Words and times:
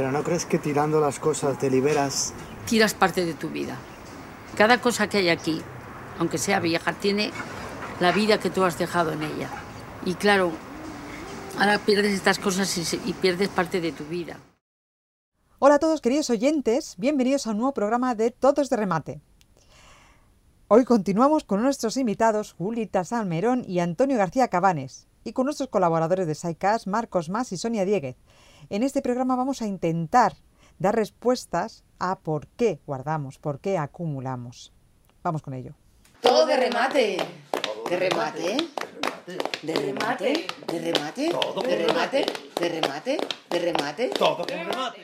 Pero 0.00 0.12
¿no 0.12 0.22
crees 0.22 0.46
que 0.46 0.58
tirando 0.58 0.98
las 0.98 1.18
cosas 1.18 1.58
te 1.58 1.68
liberas? 1.68 2.32
Tiras 2.66 2.94
parte 2.94 3.26
de 3.26 3.34
tu 3.34 3.50
vida. 3.50 3.76
Cada 4.56 4.80
cosa 4.80 5.10
que 5.10 5.18
hay 5.18 5.28
aquí, 5.28 5.60
aunque 6.18 6.38
sea 6.38 6.58
vieja, 6.58 6.94
tiene 6.94 7.30
la 8.00 8.10
vida 8.10 8.40
que 8.40 8.48
tú 8.48 8.64
has 8.64 8.78
dejado 8.78 9.12
en 9.12 9.22
ella. 9.22 9.50
Y 10.06 10.14
claro, 10.14 10.52
ahora 11.58 11.76
pierdes 11.80 12.14
estas 12.14 12.38
cosas 12.38 12.78
y, 12.78 13.10
y 13.10 13.12
pierdes 13.12 13.50
parte 13.50 13.82
de 13.82 13.92
tu 13.92 14.06
vida. 14.06 14.38
Hola 15.58 15.74
a 15.74 15.78
todos 15.78 16.00
queridos 16.00 16.30
oyentes, 16.30 16.94
bienvenidos 16.96 17.46
a 17.46 17.50
un 17.50 17.58
nuevo 17.58 17.74
programa 17.74 18.14
de 18.14 18.30
Todos 18.30 18.70
de 18.70 18.76
Remate. 18.78 19.20
Hoy 20.68 20.86
continuamos 20.86 21.44
con 21.44 21.60
nuestros 21.60 21.98
invitados 21.98 22.54
Julita 22.54 23.04
Salmerón 23.04 23.66
y 23.68 23.80
Antonio 23.80 24.16
García 24.16 24.48
Cabanes 24.48 25.08
y 25.24 25.34
con 25.34 25.44
nuestros 25.44 25.68
colaboradores 25.68 26.26
de 26.26 26.34
SciCast, 26.34 26.86
Marcos 26.86 27.28
Más 27.28 27.52
y 27.52 27.58
Sonia 27.58 27.84
Dieguez. 27.84 28.16
En 28.72 28.84
este 28.84 29.02
programa 29.02 29.34
vamos 29.34 29.62
a 29.62 29.66
intentar 29.66 30.34
dar 30.78 30.94
respuestas 30.94 31.82
a 31.98 32.20
por 32.20 32.46
qué 32.46 32.78
guardamos, 32.86 33.40
por 33.40 33.58
qué 33.58 33.76
acumulamos. 33.76 34.72
Vamos 35.24 35.42
con 35.42 35.54
ello. 35.54 35.74
Todo 36.22 36.46
de 36.46 36.56
remate. 36.56 37.16
De 37.90 37.96
remate. 37.96 38.56
De 39.64 39.74
remate. 39.74 40.46
De 40.68 40.78
remate. 40.78 41.32
De 41.68 41.84
remate. 41.84 42.26
De 42.60 42.68
remate. 42.68 43.18
De 43.50 43.58
remate. 43.58 44.08
Todo 44.10 44.44
de 44.44 44.62
remate. 44.62 45.00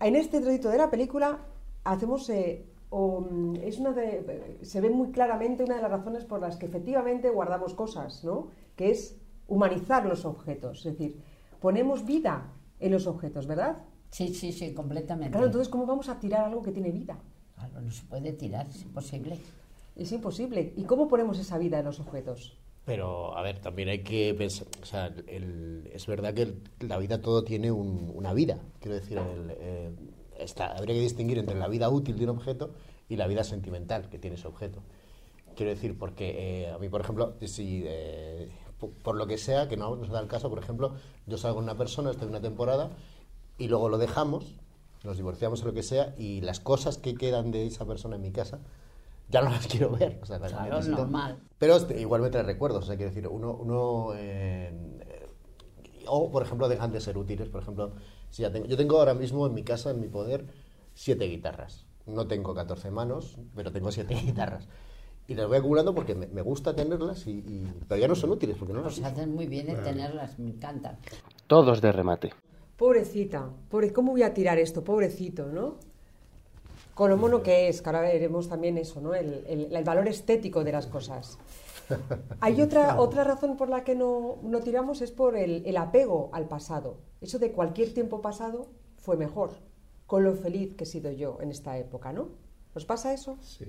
En 0.00 0.16
este 0.16 0.40
trocito 0.40 0.68
de 0.68 0.78
la 0.78 0.90
película 0.90 1.46
hacemos 1.84 2.28
eh, 2.30 2.66
o, 2.90 3.20
mm, 3.20 3.54
es 3.62 3.78
una 3.78 3.92
de, 3.92 4.58
se 4.62 4.80
ve 4.80 4.90
muy 4.90 5.12
claramente 5.12 5.62
una 5.62 5.76
de 5.76 5.82
las 5.82 5.92
razones 5.92 6.24
por 6.24 6.40
las 6.40 6.56
que 6.56 6.66
efectivamente 6.66 7.30
guardamos 7.30 7.72
cosas, 7.74 8.24
¿no? 8.24 8.48
Que 8.74 8.90
es 8.90 9.16
humanizar 9.46 10.04
los 10.06 10.24
objetos, 10.24 10.78
es 10.78 10.98
decir, 10.98 11.22
ponemos 11.60 12.04
vida 12.04 12.52
en 12.80 12.92
los 12.92 13.06
objetos, 13.06 13.46
¿verdad? 13.46 13.78
Sí, 14.10 14.34
sí, 14.34 14.52
sí, 14.52 14.72
completamente. 14.72 15.32
Claro, 15.32 15.46
entonces, 15.46 15.68
¿cómo 15.68 15.86
vamos 15.86 16.08
a 16.08 16.18
tirar 16.18 16.44
algo 16.44 16.62
que 16.62 16.72
tiene 16.72 16.90
vida? 16.90 17.18
Claro, 17.54 17.80
no 17.80 17.90
se 17.90 18.04
puede 18.04 18.32
tirar, 18.32 18.66
es 18.68 18.82
imposible. 18.82 19.38
Es 19.96 20.12
imposible. 20.12 20.72
¿Y 20.76 20.82
cómo 20.84 21.08
ponemos 21.08 21.38
esa 21.38 21.58
vida 21.58 21.78
en 21.78 21.86
los 21.86 22.00
objetos? 22.00 22.58
Pero, 22.84 23.36
a 23.36 23.42
ver, 23.42 23.58
también 23.58 23.88
hay 23.88 24.02
que 24.04 24.32
pensar, 24.34 24.68
o 24.80 24.84
sea, 24.86 25.06
el- 25.26 25.90
es 25.92 26.06
verdad 26.06 26.34
que 26.34 26.42
el- 26.42 26.62
la 26.80 26.98
vida 26.98 27.20
todo 27.20 27.42
tiene 27.44 27.72
un- 27.72 28.12
una 28.14 28.32
vida. 28.32 28.58
Quiero 28.80 28.94
decir, 28.94 29.18
el, 29.18 29.50
eh, 29.58 29.90
está- 30.38 30.76
habría 30.76 30.94
que 30.94 31.00
distinguir 31.00 31.38
entre 31.38 31.58
la 31.58 31.66
vida 31.66 31.88
útil 31.88 32.16
de 32.16 32.24
un 32.24 32.30
objeto 32.30 32.70
y 33.08 33.16
la 33.16 33.26
vida 33.26 33.42
sentimental 33.42 34.08
que 34.08 34.18
tiene 34.18 34.36
ese 34.36 34.46
objeto. 34.46 34.82
Quiero 35.56 35.70
decir, 35.70 35.98
porque 35.98 36.64
eh, 36.64 36.70
a 36.70 36.78
mí, 36.78 36.88
por 36.88 37.00
ejemplo, 37.00 37.34
si 37.46 37.82
eh, 37.86 38.50
po- 38.78 38.90
por, 39.02 39.16
lo 39.16 39.26
que 39.26 39.38
sea, 39.38 39.68
que 39.68 39.76
no 39.76 39.94
nos 39.96 40.08
da 40.10 40.20
el 40.20 40.28
caso, 40.28 40.48
por 40.50 40.58
ejemplo, 40.58 40.94
yo 41.26 41.38
salgo 41.38 41.56
con 41.56 41.64
una 41.64 41.76
persona, 41.76 42.10
estoy 42.10 42.28
una 42.28 42.40
temporada, 42.40 42.90
y 43.58 43.68
luego 43.68 43.88
lo 43.88 43.98
dejamos, 43.98 44.54
nos 45.04 45.16
divorciamos 45.16 45.62
o 45.62 45.66
lo 45.66 45.72
que 45.74 45.82
sea, 45.82 46.14
y 46.18 46.40
las 46.40 46.60
cosas 46.60 46.98
que 46.98 47.14
quedan 47.14 47.50
de 47.52 47.66
esa 47.66 47.84
persona 47.86 48.16
en 48.16 48.22
mi 48.22 48.32
casa 48.32 48.60
ya 49.28 49.42
no 49.42 49.50
las 49.56 49.66
quiero 49.66 49.90
ver. 49.90 50.18
O 50.22 50.26
sea, 50.26 50.38
las 50.38 50.52
Claro, 50.52 50.76
necesito. 50.76 50.98
normal. 51.02 51.38
Pero 51.58 51.76
este, 51.76 52.00
igual 52.00 52.20
me 52.22 52.30
trae 52.30 52.42
recuerdos, 52.42 52.84
o 52.84 52.86
sea, 52.86 52.96
quiero 52.96 53.10
decir, 53.10 53.26
uno, 53.28 53.52
uno 53.52 54.10
eh, 54.14 54.72
o 56.06 56.30
por 56.30 56.42
ejemplo 56.42 56.68
dejan 56.68 56.92
de 56.92 57.00
ser 57.00 57.18
útiles, 57.18 57.48
por 57.48 57.62
ejemplo, 57.62 57.92
si 58.30 58.42
ya 58.42 58.52
tengo, 58.52 58.66
yo 58.66 58.76
tengo 58.76 58.98
ahora 58.98 59.14
mismo 59.14 59.46
en 59.46 59.54
mi 59.54 59.62
casa, 59.64 59.90
en 59.90 60.00
mi 60.00 60.08
poder, 60.08 60.46
siete 60.94 61.24
guitarras. 61.26 61.86
No 62.06 62.26
tengo 62.28 62.54
14 62.54 62.90
manos, 62.90 63.36
pero 63.56 63.72
tengo 63.72 63.90
siete 63.90 64.14
guitarras. 64.24 64.68
Y 65.28 65.34
las 65.34 65.48
voy 65.48 65.58
acumulando 65.58 65.94
porque 65.94 66.14
me, 66.14 66.26
me 66.28 66.42
gusta 66.42 66.74
tenerlas, 66.74 67.26
y, 67.26 67.30
y- 67.32 67.72
pero 67.88 68.00
ya 68.00 68.06
no 68.08 68.14
son 68.14 68.30
útiles, 68.30 68.56
porque 68.58 68.72
no 68.72 68.80
las 68.82 68.94
Pues 68.98 69.06
hacen 69.06 69.34
muy 69.34 69.46
bien 69.46 69.68
en 69.68 69.82
tenerlas, 69.82 70.38
me 70.38 70.50
encantan. 70.50 70.98
Todos 71.46 71.80
de 71.80 71.90
remate. 71.92 72.32
Pobrecita, 72.76 73.48
pobre, 73.70 73.92
¿cómo 73.92 74.12
voy 74.12 74.22
a 74.22 74.32
tirar 74.34 74.58
esto? 74.58 74.84
Pobrecito, 74.84 75.46
¿no? 75.46 75.76
Con 76.94 77.10
lo 77.10 77.16
mono 77.16 77.42
que 77.42 77.68
es, 77.68 77.82
que 77.82 77.88
ahora 77.88 78.00
veremos 78.02 78.48
también 78.48 78.78
eso, 78.78 79.00
¿no? 79.00 79.14
El, 79.14 79.44
el- 79.48 79.74
el 79.74 79.84
valor 79.84 80.08
estético 80.08 80.62
de 80.64 80.72
las 80.72 80.86
cosas. 80.86 81.38
Hay 82.40 82.60
otra, 82.62 83.00
otra 83.00 83.22
razón 83.24 83.56
por 83.56 83.68
la 83.68 83.84
que 83.84 83.94
no, 83.94 84.36
no 84.42 84.60
tiramos 84.60 85.02
es 85.02 85.10
por 85.12 85.36
el, 85.36 85.62
el 85.66 85.76
apego 85.76 86.30
al 86.32 86.46
pasado. 86.48 86.96
Eso 87.20 87.38
de 87.38 87.52
cualquier 87.52 87.92
tiempo 87.94 88.20
pasado 88.22 88.66
fue 88.96 89.16
mejor, 89.16 89.50
con 90.06 90.22
lo 90.24 90.34
feliz 90.34 90.74
que 90.76 90.84
he 90.84 90.86
sido 90.86 91.10
yo 91.12 91.38
en 91.40 91.50
esta 91.50 91.76
época, 91.78 92.12
¿no? 92.12 92.28
¿Os 92.74 92.84
pasa 92.84 93.12
eso? 93.12 93.36
Sí. 93.40 93.66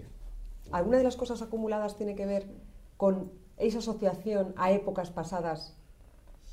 ¿Alguna 0.72 0.98
de 0.98 1.04
las 1.04 1.16
cosas 1.16 1.42
acumuladas 1.42 1.96
tiene 1.96 2.16
que 2.16 2.26
ver 2.26 2.48
con 2.98 3.32
esa 3.58 3.80
asociación 3.80 4.54
a 4.58 4.72
épocas 4.72 5.10
pasadas 5.12 5.76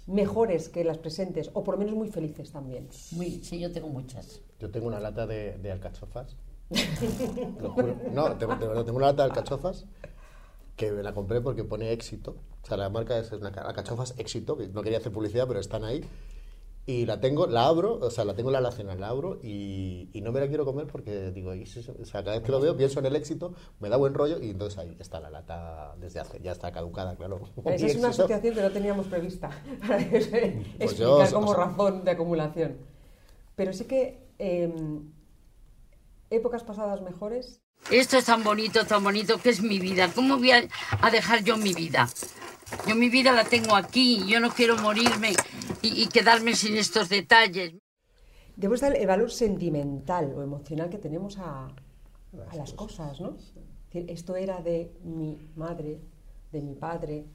mejores 0.06 0.68
que 0.68 0.84
las 0.84 0.98
presentes 0.98 1.50
o 1.54 1.64
por 1.64 1.74
lo 1.74 1.78
menos 1.78 1.94
muy 1.94 2.08
felices 2.08 2.50
también? 2.52 2.88
Muy, 3.12 3.42
sí, 3.42 3.58
yo 3.58 3.72
tengo 3.72 3.88
muchas. 3.88 4.40
Yo 4.60 4.70
tengo 4.70 4.86
una 4.86 5.00
lata 5.00 5.26
de, 5.26 5.58
de 5.58 5.72
alcachofas. 5.72 6.36
Lo 7.60 7.70
juro. 7.70 7.96
No, 8.12 8.36
tengo, 8.36 8.56
tengo 8.56 8.96
una 8.96 9.06
lata 9.06 9.22
de 9.24 9.30
alcachofas 9.30 9.84
que 10.76 10.90
me 10.92 11.02
la 11.02 11.12
compré 11.14 11.40
porque 11.40 11.64
pone 11.64 11.92
éxito. 11.92 12.36
O 12.62 12.66
sea, 12.66 12.76
la 12.76 12.88
marca 12.88 13.18
es 13.18 13.30
una 13.32 13.52
ca- 13.52 13.62
alcachofas 13.62 14.14
éxito, 14.18 14.56
que 14.56 14.68
no 14.68 14.82
quería 14.82 14.98
hacer 14.98 15.12
publicidad, 15.12 15.46
pero 15.46 15.60
están 15.60 15.84
ahí. 15.84 16.04
Y 16.86 17.06
la 17.06 17.18
tengo, 17.18 17.46
la 17.46 17.66
abro, 17.66 17.94
o 17.98 18.10
sea, 18.10 18.26
la 18.26 18.34
tengo 18.34 18.50
en 18.50 18.52
la 18.52 18.58
alacena, 18.58 18.94
la 18.94 19.08
abro 19.08 19.38
y, 19.42 20.10
y 20.12 20.20
no 20.20 20.32
me 20.32 20.40
la 20.40 20.48
quiero 20.48 20.66
comer 20.66 20.86
porque 20.86 21.30
digo, 21.30 21.54
y 21.54 21.62
o 21.62 21.66
sea, 22.04 22.22
cada 22.22 22.32
vez 22.36 22.42
que 22.42 22.52
lo 22.52 22.60
veo 22.60 22.76
pienso 22.76 22.98
en 23.00 23.06
el 23.06 23.16
éxito, 23.16 23.54
me 23.80 23.88
da 23.88 23.96
buen 23.96 24.12
rollo 24.12 24.38
y 24.38 24.50
entonces 24.50 24.78
ahí 24.78 24.94
está 25.00 25.18
la 25.18 25.30
lata 25.30 25.94
desde 25.98 26.20
hace, 26.20 26.40
ya 26.42 26.52
está 26.52 26.70
caducada, 26.72 27.16
claro. 27.16 27.40
Esa 27.64 27.86
es 27.86 27.96
una 27.96 28.08
asociación 28.10 28.54
que 28.54 28.60
no 28.60 28.70
teníamos 28.70 29.06
prevista 29.06 29.48
para 29.86 30.02
explicar 30.02 30.52
Pues 30.78 30.98
yo, 30.98 31.16
o 31.16 31.30
como 31.32 31.54
sea- 31.54 31.64
razón 31.64 32.04
de 32.04 32.10
acumulación. 32.10 32.76
Pero 33.56 33.72
sí 33.72 33.84
que 33.86 34.18
em, 34.38 35.10
épocas 36.28 36.64
pasadas 36.64 37.00
mejores. 37.00 37.62
Esto 37.90 38.18
es 38.18 38.26
tan 38.26 38.44
bonito, 38.44 38.84
tan 38.84 39.02
bonito, 39.02 39.38
que 39.38 39.50
es 39.50 39.62
mi 39.62 39.78
vida. 39.78 40.10
¿Cómo 40.14 40.36
voy 40.36 40.50
a, 40.50 40.68
a 41.00 41.10
dejar 41.10 41.44
yo 41.44 41.56
mi 41.56 41.72
vida? 41.72 42.08
Yo 42.86 42.94
mi 42.94 43.08
vida 43.08 43.32
la 43.32 43.44
tengo 43.44 43.74
aquí, 43.76 44.24
yo 44.26 44.40
no 44.40 44.50
quiero 44.50 44.76
morirme 44.76 45.32
y, 45.82 46.02
y 46.02 46.06
quedarme 46.08 46.54
sin 46.54 46.76
estos 46.76 47.08
detalles. 47.08 47.74
Debemos 48.56 48.80
dar 48.80 48.96
el 48.96 49.06
valor 49.06 49.30
sentimental 49.30 50.32
o 50.36 50.42
emocional 50.42 50.88
que 50.90 50.98
tenemos 50.98 51.38
a, 51.38 51.66
a 51.66 52.56
las 52.56 52.72
cosas, 52.72 53.20
¿no? 53.20 53.36
Esto 53.92 54.36
era 54.36 54.60
de 54.60 54.92
mi 55.04 55.38
madre, 55.56 56.00
de 56.52 56.60
mi 56.62 56.74
padre, 56.74 57.26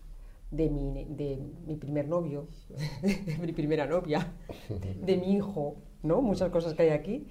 de 0.52 0.70
mi, 0.70 1.06
de 1.06 1.40
mi 1.66 1.76
primer 1.76 2.08
novio, 2.08 2.48
de 3.02 3.38
mi 3.42 3.54
primera 3.54 3.86
novia, 3.86 4.34
de 4.70 5.18
mi 5.18 5.36
hijo, 5.36 5.78
¿no? 6.04 6.22
Muchas 6.22 6.50
cosas 6.52 6.74
que 6.74 6.84
hay 6.84 6.90
aquí. 6.90 7.28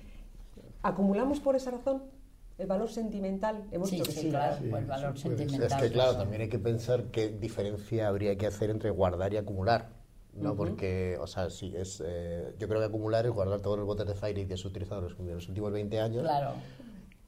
¿Acumulamos 0.83 1.41
por 1.41 1.57
esa 1.57 1.71
razón 1.71 2.03
el 2.59 2.67
valor 2.67 2.89
sentimental? 2.91 3.65
Hemos 3.71 3.89
Sí, 3.89 3.97
dicho 3.97 4.07
que 4.07 4.13
sí, 4.13 4.21
sí. 4.23 4.29
claro, 4.31 4.57
¿verdad? 4.57 4.71
pues 4.71 4.87
valor 4.87 5.15
Es 5.15 5.21
sentimental. 5.23 5.81
que 5.81 5.91
claro, 5.91 6.17
también 6.17 6.43
hay 6.43 6.49
que 6.49 6.59
pensar 6.59 7.05
qué 7.05 7.29
diferencia 7.31 8.09
habría 8.09 8.37
que 8.37 8.47
hacer 8.47 8.71
entre 8.71 8.91
guardar 8.91 9.33
y 9.33 9.37
acumular. 9.37 9.97
¿no? 10.35 10.55
Porque, 10.55 11.17
o 11.21 11.27
sea, 11.27 11.51
sí, 11.51 11.75
es, 11.77 12.01
eh, 12.07 12.55
yo 12.61 12.69
creo 12.69 12.79
que 12.81 12.87
acumular 12.87 13.27
es 13.27 13.33
guardar 13.33 13.61
todos 13.61 13.77
los 13.77 13.87
botes 13.87 14.07
de 14.07 14.15
Fire 14.15 14.47
que 14.47 14.55
has 14.55 14.65
utilizado 14.65 15.01
los, 15.01 15.19
en 15.19 15.35
los 15.35 15.49
últimos 15.49 15.73
20 15.73 15.99
años. 15.99 16.23
Claro. 16.23 16.53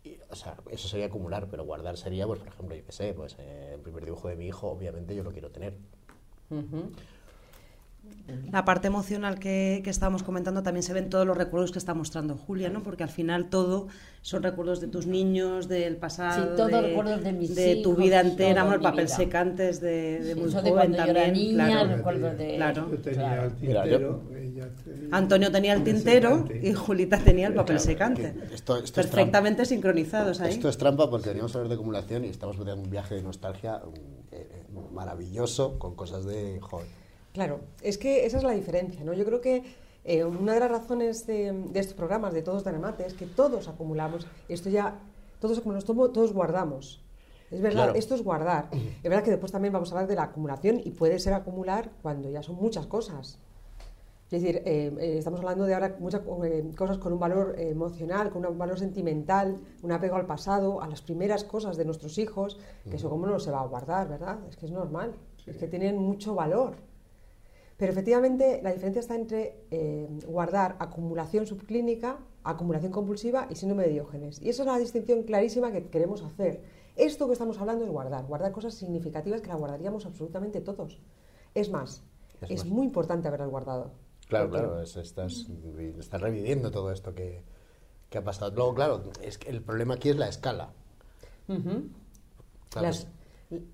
Y, 0.05 0.17
o 0.31 0.37
sea, 0.37 0.57
eso 0.71 0.87
sería 0.87 1.07
acumular, 1.07 1.49
pero 1.51 1.65
guardar 1.65 1.97
sería, 1.97 2.27
pues, 2.27 2.39
por 2.39 2.49
ejemplo, 2.49 2.77
yo 2.77 2.85
qué 2.85 2.93
sé, 2.93 3.13
pues 3.15 3.35
eh, 3.41 3.73
el 3.75 3.81
primer 3.81 4.05
dibujo 4.05 4.29
de 4.29 4.37
mi 4.37 4.47
hijo, 4.47 4.69
obviamente 4.71 5.17
yo 5.17 5.25
lo 5.25 5.33
quiero 5.33 5.51
tener. 5.51 5.75
La 8.53 8.65
parte 8.65 8.87
emocional 8.87 9.39
que, 9.41 9.81
que 9.83 9.91
estábamos 9.91 10.23
comentando 10.23 10.63
también 10.63 10.83
se 10.85 10.93
ven 10.93 11.09
todos 11.11 11.27
los 11.27 11.37
recuerdos 11.37 11.73
que 11.73 11.79
está 11.79 11.95
mostrando 11.95 12.37
Julia, 12.37 12.69
¿no? 12.71 12.83
Porque 12.83 13.03
al 13.03 13.09
final 13.09 13.49
todo 13.51 13.89
son 14.23 14.43
recuerdos 14.45 14.81
de 14.81 14.87
tus 14.87 15.07
niños, 15.07 15.67
del 15.69 15.97
pasado, 15.97 16.43
Sí, 16.51 16.57
todos 16.57 16.71
recuerdos 16.83 17.25
de 17.25 17.33
mis 17.33 17.55
tu 17.55 17.61
hijos, 17.61 17.97
vida 17.97 18.21
entera, 18.21 18.63
el 18.73 18.81
papel 18.81 19.07
vida. 19.07 19.17
secante 19.17 19.69
es 19.69 19.81
de, 19.81 20.21
de 20.21 20.35
Sí, 20.35 20.41
muy 20.41 20.51
joven 20.51 20.65
de 20.65 20.71
cuando 20.71 20.97
yo 20.99 21.05
era 21.05 21.23
también, 21.25 21.33
niña, 21.49 21.67
claro. 21.67 21.97
recuerdo 21.97 22.35
de... 22.37 22.57
Claro. 22.57 22.91
Yo 22.91 22.99
tenía 22.99 23.21
Claro. 23.21 23.43
el 23.45 23.53
Mira, 23.61 23.83
tintero. 23.83 24.23
ella 24.37 24.69
tenía 24.85 25.09
Antonio 25.17 25.51
tenía 25.53 25.73
el 25.75 25.85
tintero 25.85 26.31
secante. 26.47 26.69
y 26.69 26.73
Julita 26.75 27.19
tenía 27.19 27.47
el 27.49 27.55
papel 27.55 27.81
secante. 27.81 28.35
que 28.49 28.55
esto- 28.55 28.77
esto 28.77 29.01
es 29.01 29.07
Perfectamente 29.09 29.65
sincronizados 29.65 30.41
ahí. 30.41 30.53
Esto 30.53 30.69
es 30.69 30.77
trampa 30.79 31.11
porque 31.11 31.29
veníamos 31.31 31.55
a 31.55 31.59
hablar 31.59 31.69
de 31.71 31.75
acumulación 31.75 32.25
y 32.25 32.29
estamos 32.29 32.59
metiendo 32.59 32.83
un 32.83 32.91
viaje 32.91 33.15
de 33.17 33.23
nostalgia 33.23 33.81
eh, 34.33 34.49
eh, 34.53 34.65
maravilloso 34.93 35.79
con 35.79 35.95
cosas 35.97 36.25
de... 36.25 36.59
Joder. 36.61 37.00
Claro, 37.33 37.61
es 37.83 37.97
que 37.99 38.27
esa 38.27 38.39
es 38.39 38.45
la 38.45 38.53
diferencia, 38.53 39.05
¿no? 39.05 39.13
Yo 39.13 39.25
creo 39.25 39.41
que 39.41 39.63
eh, 40.05 40.25
una 40.25 40.55
de 40.55 40.61
las 40.61 40.71
razones 40.71 41.27
de, 41.27 41.53
de 41.53 41.81
estos 41.81 41.95
programas, 41.95 42.33
de 42.33 42.43
todos 42.43 42.65
de 42.65 42.73
remate, 42.73 43.07
es 43.07 43.15
que 43.15 43.27
todos 43.27 43.69
acumulamos, 43.69 44.27
esto 44.49 44.69
ya, 44.71 44.99
todos 45.41 45.59
acumulamos, 45.59 45.85
todos, 45.85 46.13
todos 46.13 46.33
guardamos. 46.33 47.03
Es 47.51 47.61
verdad, 47.61 47.85
Claro. 47.85 47.99
esto 47.99 48.15
es 48.15 48.23
guardar. 48.23 48.69
Es 48.73 49.03
verdad 49.03 49.25
que 49.25 49.31
después 49.31 49.51
también 49.51 49.73
vamos 49.73 49.91
a 49.91 49.95
hablar 49.97 50.09
de 50.09 50.15
la 50.15 50.23
acumulación 50.25 50.81
y 50.85 50.91
puede 50.91 51.19
ser 51.19 51.33
acumular 51.35 51.91
cuando 52.03 52.31
ya 52.31 52.43
son 52.43 52.57
muchas 52.57 52.87
cosas. 52.87 53.39
Es 54.31 54.41
decir, 54.41 54.63
eh, 54.65 54.95
eh, 55.01 55.19
estamos 55.19 55.41
hablando 55.41 55.65
de 55.65 55.75
ahora 55.75 55.97
muchas 55.99 56.23
eh, 56.45 56.71
cosas 56.79 56.99
con 56.99 57.13
un 57.13 57.19
valor 57.19 57.57
emocional, 57.59 58.31
con 58.31 58.47
un 58.47 58.57
valor 58.57 58.79
sentimental, 58.79 59.59
un 59.83 59.91
apego 59.91 60.15
al 60.15 60.27
pasado, 60.27 60.81
a 60.81 60.87
las 60.87 61.03
primeras 61.03 61.43
cosas 61.43 61.77
de 61.77 61.85
nuestros 61.85 62.17
hijos, 62.19 62.61
que 62.89 62.95
eso 62.97 63.11
cómo 63.11 63.27
no 63.27 63.41
se 63.41 63.51
va 63.51 63.61
a 63.63 63.67
guardar, 63.67 64.09
¿verdad? 64.09 64.39
Es 64.49 64.57
que 64.57 64.67
es 64.67 64.73
normal, 64.73 65.13
es 65.45 65.57
que 65.57 65.67
tienen 65.67 65.99
mucho 65.99 66.37
valor. 66.37 66.77
Pero 67.81 67.93
efectivamente 67.93 68.61
la 68.63 68.73
diferencia 68.75 69.01
está 69.01 69.15
entre 69.15 69.65
eh, 69.71 70.07
guardar 70.27 70.77
acumulación 70.81 71.47
subclínica, 71.47 72.19
acumulación 72.45 72.93
compulsiva 72.93 73.47
y 73.49 73.55
síndrome 73.55 73.85
de 73.85 73.93
Diógenes. 73.93 74.39
Y 74.43 74.51
esa 74.51 74.63
es 74.65 74.69
una 74.69 74.79
distinción 74.79 75.23
clarísima 75.23 75.73
que 75.73 75.87
queremos 75.89 76.21
hacer. 76.23 76.61
Esto 76.97 77.27
que 77.27 77.33
estamos 77.33 77.59
hablando 77.59 77.87
es 77.87 77.91
guardar, 77.91 78.27
guardar 78.27 78.53
cosas 78.53 78.75
significativas 78.75 79.41
que 79.41 79.49
las 79.49 79.59
guardaríamos 79.59 80.05
absolutamente 80.05 80.61
todos. 80.61 81.01
Es 81.55 81.71
más, 81.71 82.05
Es 82.43 82.51
es, 82.51 82.65
más. 82.67 82.73
muy 82.75 82.85
importante 82.85 83.29
haberlas 83.29 83.49
guardado. 83.49 83.93
Claro, 84.29 84.51
Porque- 84.51 84.63
claro, 84.63 84.83
es- 84.83 84.97
estás, 84.97 85.47
estás 85.99 86.21
reviviendo 86.21 86.71
todo 86.71 86.93
esto 86.93 87.15
que, 87.15 87.43
que 88.11 88.19
ha 88.19 88.23
pasado. 88.25 88.51
Luego, 88.55 88.75
claro, 88.75 89.05
es 89.23 89.39
que 89.39 89.49
el 89.49 89.63
problema 89.63 89.95
aquí 89.95 90.11
es 90.11 90.17
la 90.17 90.29
escala. 90.29 90.75
Ujú. 91.49 91.85
Claro, 92.69 92.87
Las- 92.89 93.07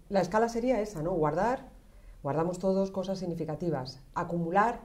la 0.09 0.21
escala 0.21 0.49
sería 0.49 0.81
esa, 0.81 1.03
¿no? 1.03 1.11
Guardar, 1.11 1.75
guardamos 2.27 2.59
todos 2.59 2.91
cosas 2.91 3.21
significativas. 3.21 4.01
Acumular, 4.15 4.81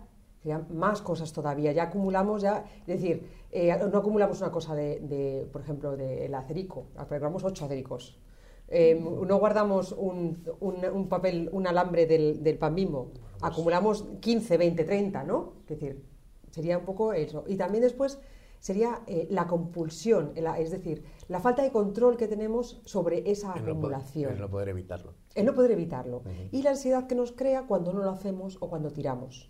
más 0.70 1.02
cosas 1.02 1.34
todavía. 1.34 1.72
Ya 1.72 1.84
acumulamos, 1.90 2.44
ya, 2.44 2.66
es 2.82 2.86
decir, 2.86 3.28
eh, 3.52 3.76
no 3.92 3.98
acumulamos 3.98 4.40
una 4.42 4.52
cosa 4.52 4.76
de, 4.76 5.00
de, 5.00 5.48
por 5.52 5.62
ejemplo, 5.62 5.98
del 5.98 6.34
acerico, 6.36 6.86
acumulamos 6.96 7.44
ocho 7.44 7.66
acericos. 7.66 8.20
Eh, 8.68 8.94
no 9.28 9.38
guardamos 9.40 9.92
un, 9.92 10.44
un- 10.60 10.86
un 10.86 11.10
papel, 11.10 11.50
un 11.52 11.66
alambre 11.66 12.06
del, 12.06 12.44
del 12.44 12.60
pan 12.60 12.76
bimbo, 12.76 13.10
acumulamos 13.42 14.06
15, 14.20 14.58
20, 14.60 14.84
30, 14.84 15.24
¿no? 15.24 15.54
Es 15.64 15.80
decir, 15.80 16.06
sería 16.52 16.78
un 16.78 16.86
poco 16.86 17.12
eso. 17.12 17.44
Y 17.48 17.56
también 17.56 17.82
después 17.82 18.20
sería 18.60 19.02
eh, 19.08 19.26
la 19.32 19.48
compulsión, 19.48 20.34
es 20.36 20.70
decir, 20.70 21.04
la 21.28 21.40
falta 21.40 21.64
de 21.64 21.72
control 21.72 22.18
que 22.18 22.28
tenemos 22.28 22.82
sobre 22.86 23.32
esa 23.32 23.54
el 23.54 23.62
no 23.62 23.66
po- 23.66 23.72
acumulación. 23.72 24.34
el 24.34 24.40
no 24.40 24.48
poder 24.48 24.70
evitarlo. 24.70 25.16
El 25.36 25.45
no 25.45 25.54
poder 25.56 25.72
evitarlo. 25.72 26.24
Y 26.51 26.62
la 26.62 26.72
ansiedad 26.72 27.07
que 27.07 27.16
nos 27.16 27.31
crea 27.31 27.63
cuando 27.63 27.94
no 27.94 28.01
lo 28.04 28.10
hacemos 28.12 28.57
o 28.60 28.69
cuando 28.69 28.92
tiramos. 28.92 29.50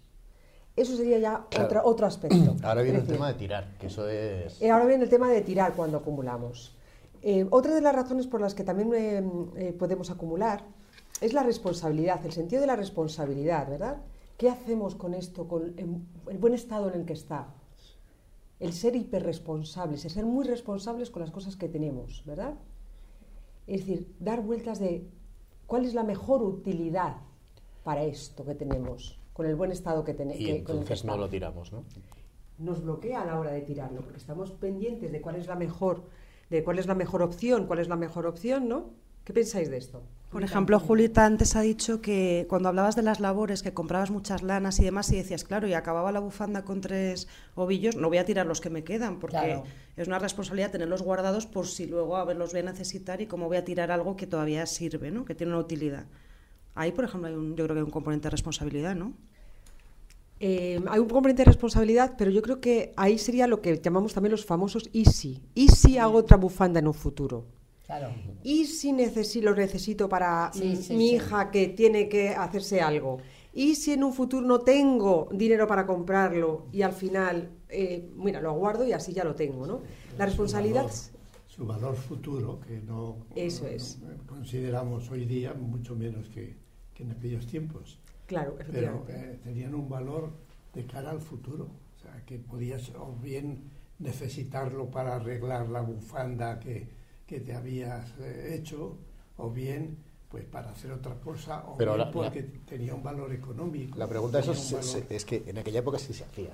Eso 0.75 0.95
sería 0.95 1.17
ya 1.19 1.47
Claro. 1.49 1.65
otra- 1.65 1.81
otro 1.85 2.05
aspecto. 2.07 2.55
Ahora 2.63 2.81
viene 2.81 2.99
el 2.99 3.07
tema 3.07 3.27
de 3.27 3.33
tirar, 3.33 3.77
que 3.79 3.87
eso 3.87 4.07
es... 4.07 4.61
eh, 4.61 4.69
ahora 4.71 4.85
viene 4.85 5.03
el 5.03 5.09
tema 5.09 5.29
de 5.29 5.41
tirar 5.41 5.73
cuando 5.73 5.97
acumulamos. 5.97 6.75
Eh, 7.23 7.45
otra 7.51 7.75
de 7.75 7.81
las 7.81 7.93
razones 7.95 8.25
por 8.27 8.41
las 8.41 8.55
que 8.55 8.63
también 8.63 8.91
eh, 8.93 9.23
eh, 9.57 9.73
podemos 9.73 10.09
acumular 10.11 10.63
es 11.19 11.33
la 11.33 11.43
responsabilidad, 11.43 12.25
el 12.25 12.31
sentido 12.31 12.61
de 12.61 12.67
la 12.67 12.75
responsabilidad, 12.75 13.67
¿verdad? 13.69 13.97
¿Qué 14.37 14.49
hacemos 14.49 14.95
con 14.95 15.13
esto, 15.13 15.47
con 15.47 15.73
el, 15.77 15.97
el 16.29 16.37
buen 16.37 16.53
estado 16.53 16.89
en 16.89 17.01
el 17.01 17.05
que 17.05 17.13
está? 17.13 17.47
El 18.59 18.73
ser 18.73 18.95
hiperresponsables, 18.95 20.05
el 20.05 20.11
ser 20.11 20.25
muy 20.25 20.45
responsables 20.45 21.11
con 21.11 21.21
las 21.21 21.31
cosas 21.31 21.55
que 21.57 21.67
tenemos, 21.67 22.23
¿verdad? 22.25 22.53
Es 23.67 23.81
decir, 23.85 24.15
dar 24.19 24.41
vueltas 24.41 24.79
de 24.79 25.07
cuál 25.71 25.85
es 25.85 25.93
la 25.93 26.03
mejor 26.03 26.43
utilidad 26.43 27.15
para 27.85 28.03
esto 28.03 28.43
que 28.43 28.55
tenemos, 28.55 29.17
con 29.31 29.45
el 29.45 29.55
buen 29.55 29.71
estado 29.71 30.03
que 30.03 30.13
tenemos. 30.13 30.41
Y 30.41 30.49
entonces 30.49 31.05
no 31.05 31.15
lo 31.15 31.29
tiramos, 31.29 31.71
¿no? 31.71 31.85
nos 32.57 32.83
bloquea 32.83 33.21
a 33.21 33.25
la 33.25 33.39
hora 33.39 33.51
de 33.51 33.61
tirarlo, 33.61 34.01
porque 34.01 34.17
estamos 34.17 34.51
pendientes 34.51 35.13
de 35.13 35.21
cuál 35.21 35.37
es 35.37 35.47
la 35.47 35.55
mejor, 35.55 36.03
de 36.49 36.61
cuál 36.65 36.77
es 36.77 36.87
la 36.87 36.93
mejor 36.93 37.21
opción, 37.21 37.67
cuál 37.67 37.79
es 37.79 37.87
la 37.87 37.95
mejor 37.95 38.25
opción, 38.25 38.67
¿no? 38.67 38.89
¿Qué 39.23 39.31
pensáis 39.31 39.71
de 39.71 39.77
esto? 39.77 40.01
Por 40.31 40.43
ejemplo, 40.45 40.79
Julita 40.79 41.25
antes 41.25 41.57
ha 41.57 41.61
dicho 41.61 41.99
que 42.01 42.45
cuando 42.47 42.69
hablabas 42.69 42.95
de 42.95 43.01
las 43.01 43.19
labores, 43.19 43.61
que 43.63 43.73
comprabas 43.73 44.11
muchas 44.11 44.43
lanas 44.43 44.79
y 44.79 44.85
demás, 44.85 45.11
y 45.11 45.17
decías, 45.17 45.43
claro, 45.43 45.67
y 45.67 45.73
acababa 45.73 46.13
la 46.13 46.21
bufanda 46.21 46.63
con 46.63 46.79
tres 46.79 47.27
ovillos, 47.53 47.97
no 47.97 48.07
voy 48.07 48.17
a 48.17 48.23
tirar 48.23 48.45
los 48.45 48.61
que 48.61 48.69
me 48.69 48.85
quedan, 48.85 49.19
porque 49.19 49.35
Claro. 49.37 49.63
es 49.97 50.07
una 50.07 50.19
responsabilidad 50.19 50.71
tenerlos 50.71 51.01
guardados 51.01 51.47
por 51.47 51.67
si 51.67 51.85
luego 51.85 52.15
a 52.15 52.23
ver, 52.23 52.37
los 52.37 52.51
voy 52.53 52.61
a 52.61 52.63
necesitar 52.63 53.19
y 53.19 53.27
cómo 53.27 53.47
voy 53.47 53.57
a 53.57 53.65
tirar 53.65 53.91
algo 53.91 54.15
que 54.15 54.25
todavía 54.25 54.65
sirve, 54.67 55.11
¿no? 55.11 55.25
que 55.25 55.35
tiene 55.35 55.51
una 55.51 55.59
utilidad. 55.61 56.05
Ahí, 56.75 56.93
por 56.93 57.03
ejemplo, 57.03 57.27
hay 57.27 57.35
un- 57.35 57.57
yo 57.57 57.65
creo 57.65 57.75
que 57.75 57.79
hay 57.81 57.85
un 57.85 57.91
componente 57.91 58.27
de 58.27 58.29
responsabilidad, 58.29 58.95
¿no? 58.95 59.11
Eh, 60.39 60.79
hay 60.89 60.99
un 60.99 61.09
componente 61.09 61.41
de 61.41 61.45
responsabilidad, 61.47 62.13
pero 62.17 62.31
yo 62.31 62.41
creo 62.41 62.61
que 62.61 62.93
ahí 62.95 63.17
sería 63.17 63.47
lo 63.47 63.61
que 63.61 63.79
llamamos 63.81 64.13
también 64.13 64.31
los 64.31 64.45
famosos 64.45 64.89
easy. 64.93 65.43
¿Y 65.53 65.67
si 65.67 65.97
hago 65.97 66.17
otra 66.17 66.37
bufanda 66.37 66.79
en 66.79 66.87
un 66.87 66.93
futuro? 66.93 67.43
Claro. 67.91 68.13
¿Y 68.43 68.65
si 68.67 68.93
necesi- 68.93 69.41
lo 69.41 69.53
necesito 69.53 70.07
para 70.07 70.49
Sí, 70.53 70.77
sí, 70.77 70.93
mi 70.95 71.09
sí. 71.09 71.15
hija 71.15 71.51
que 71.51 71.67
tiene 71.67 72.07
que 72.07 72.29
hacerse 72.29 72.79
algo? 72.79 73.17
¿Y 73.53 73.75
si 73.75 73.91
en 73.91 74.05
un 74.05 74.13
futuro 74.13 74.47
no 74.47 74.59
tengo 74.61 75.27
dinero 75.33 75.67
para 75.67 75.85
comprarlo 75.85 76.67
y 76.71 76.83
al 76.83 76.93
final, 76.93 77.49
eh, 77.67 78.09
mira, 78.15 78.39
lo 78.39 78.53
guardo 78.53 78.87
y 78.87 78.93
así 78.93 79.11
ya 79.11 79.25
lo 79.25 79.35
tengo, 79.35 79.67
¿no? 79.67 79.81
La 80.17 80.25
responsabilidad... 80.25 80.87
Su 80.89 81.11
valor, 81.17 81.47
su 81.47 81.65
valor 81.65 81.95
futuro, 81.97 82.59
que 82.65 82.79
no 82.79 83.17
Eso 83.35 83.67
es. 83.67 83.99
no 83.99 84.25
consideramos 84.25 85.11
hoy 85.11 85.25
día, 85.25 85.53
mucho 85.53 85.93
menos 85.93 86.29
que, 86.29 86.55
que 86.93 87.03
en 87.03 87.11
aquellos 87.11 87.45
tiempos. 87.45 87.99
Claro, 88.25 88.55
Pero 88.71 89.05
eh, 89.09 89.37
tenían 89.43 89.75
un 89.75 89.89
valor 89.89 90.31
de 90.73 90.85
cara 90.85 91.11
al 91.11 91.19
futuro. 91.19 91.67
O 91.97 91.99
sea, 92.01 92.23
que 92.25 92.39
podías 92.39 92.89
o 92.97 93.17
bien 93.21 93.63
necesitarlo 93.99 94.89
para 94.89 95.17
arreglar 95.17 95.67
la 95.67 95.81
bufanda 95.81 96.57
que, 96.57 97.00
que 97.31 97.39
te 97.39 97.55
habías 97.55 98.11
eh, 98.19 98.55
hecho, 98.57 98.97
o 99.37 99.49
bien 99.49 99.97
pues 100.29 100.43
para 100.45 100.69
hacer 100.69 100.91
otra 100.91 101.15
cosa, 101.15 101.63
o 101.65 101.77
Pero 101.77 101.93
bien 101.95 102.05
la- 102.07 102.11
porque 102.11 102.43
tenía 102.43 102.93
un 102.93 103.01
valor 103.03 103.31
económico. 103.33 103.97
La 103.97 104.07
pregunta 104.07 104.39
eso 104.39 104.51
es, 104.51 104.95
es 105.09 105.25
que 105.25 105.43
en 105.47 105.57
aquella 105.57 105.79
época 105.79 105.97
sí 105.97 106.13
se 106.13 106.25
hacía. 106.25 106.51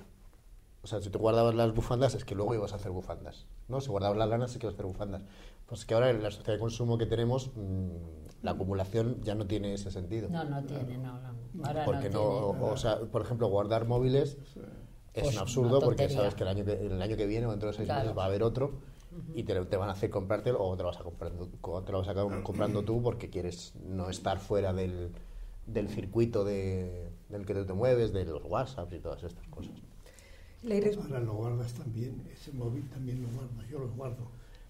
O 0.84 0.88
sea, 0.88 1.02
si 1.02 1.10
tú 1.10 1.18
guardabas 1.18 1.56
las 1.56 1.74
bufandas 1.74 2.14
es 2.14 2.24
que 2.26 2.36
luego 2.36 2.54
ibas 2.54 2.74
a 2.74 2.76
hacer 2.76 2.92
bufandas, 2.92 3.48
¿no? 3.68 3.82
Si 3.82 3.90
guardabas 3.90 4.18
las 4.20 4.30
lanas 4.30 4.52
es 4.52 4.58
que 4.60 4.68
ibas 4.68 4.74
a 4.74 4.78
hacer 4.78 4.86
bufandas. 4.86 5.22
Pues 5.66 5.84
que 5.86 5.96
ahora 5.96 6.12
en 6.12 6.22
la 6.22 6.30
sociedad 6.30 6.54
de 6.54 6.60
consumo 6.60 6.98
que 7.00 7.08
tenemos, 7.08 7.50
mm, 7.56 8.44
la 8.44 8.52
acumulación 8.52 9.20
ya 9.24 9.34
no 9.34 9.48
tiene 9.48 9.74
ese 9.74 9.90
sentido. 9.90 10.30
No, 10.30 10.44
no 10.44 10.64
tiene, 10.64 10.98
no, 11.00 11.20
no. 11.20 11.66
Ahora 11.66 11.86
porque 11.86 12.10
no, 12.12 12.42
no, 12.42 12.52
tiene. 12.52 12.66
o 12.72 12.78
sea, 12.78 13.00
por 13.00 13.24
ejemplo, 13.24 13.48
guardar 13.48 13.86
móviles 13.88 14.38
es 15.16 15.24
Pues 15.24 15.36
un 15.36 15.42
absurdo 15.42 15.80
porque 15.82 16.08
sabes 16.10 16.36
que 16.36 16.44
el 16.44 16.50
año 16.50 16.64
que, 16.66 16.74
el 16.86 17.02
año 17.02 17.18
que 17.18 17.26
viene 17.26 17.48
o 17.48 17.52
dentro 17.52 17.70
de 17.70 17.76
seis 17.76 17.88
Claro. 17.88 18.02
meses 18.04 18.18
va 18.18 18.24
a 18.24 18.28
haber 18.28 18.44
otro 18.44 18.74
y 19.34 19.44
te, 19.44 19.54
te 19.66 19.78
van 19.78 19.90
a 19.90 19.94
hacer 19.94 20.10
comprártelo 20.10 20.62
o 20.62 20.76
te 20.76 20.84
lo 20.84 20.90
vas 20.90 21.00
a 21.00 21.04
comprar, 21.04 21.32
o 21.62 21.84
te 21.84 21.92
lo 21.92 22.00
vas 22.00 22.08
a 22.08 22.12
acabar 22.12 22.44
comprando 22.44 22.84
tú 22.84 23.02
porque 23.02 23.30
quieres 23.30 23.74
no 23.84 24.10
estar 24.10 24.40
fuera 24.40 24.74
del, 24.74 25.12
del 25.66 25.90
circuito 25.90 26.44
de, 26.44 27.10
del 27.30 27.46
que 27.46 27.54
tú 27.54 27.66
te 27.66 27.74
mueves, 27.74 28.14
de 28.14 28.26
los 28.26 28.44
WhatsApps 28.46 28.94
y 28.94 29.00
todas 29.00 29.24
estas 29.24 29.48
cosas. 29.48 29.74
Ahora 31.04 31.20
lo 31.20 31.34
guardas 31.34 31.74
también, 31.74 32.24
ese 32.34 32.52
móvil 32.52 32.84
también 32.90 33.22
lo 33.22 33.30
guardo, 33.30 33.64
yo 33.70 33.80
lo 33.80 33.90
guardo. 33.92 34.28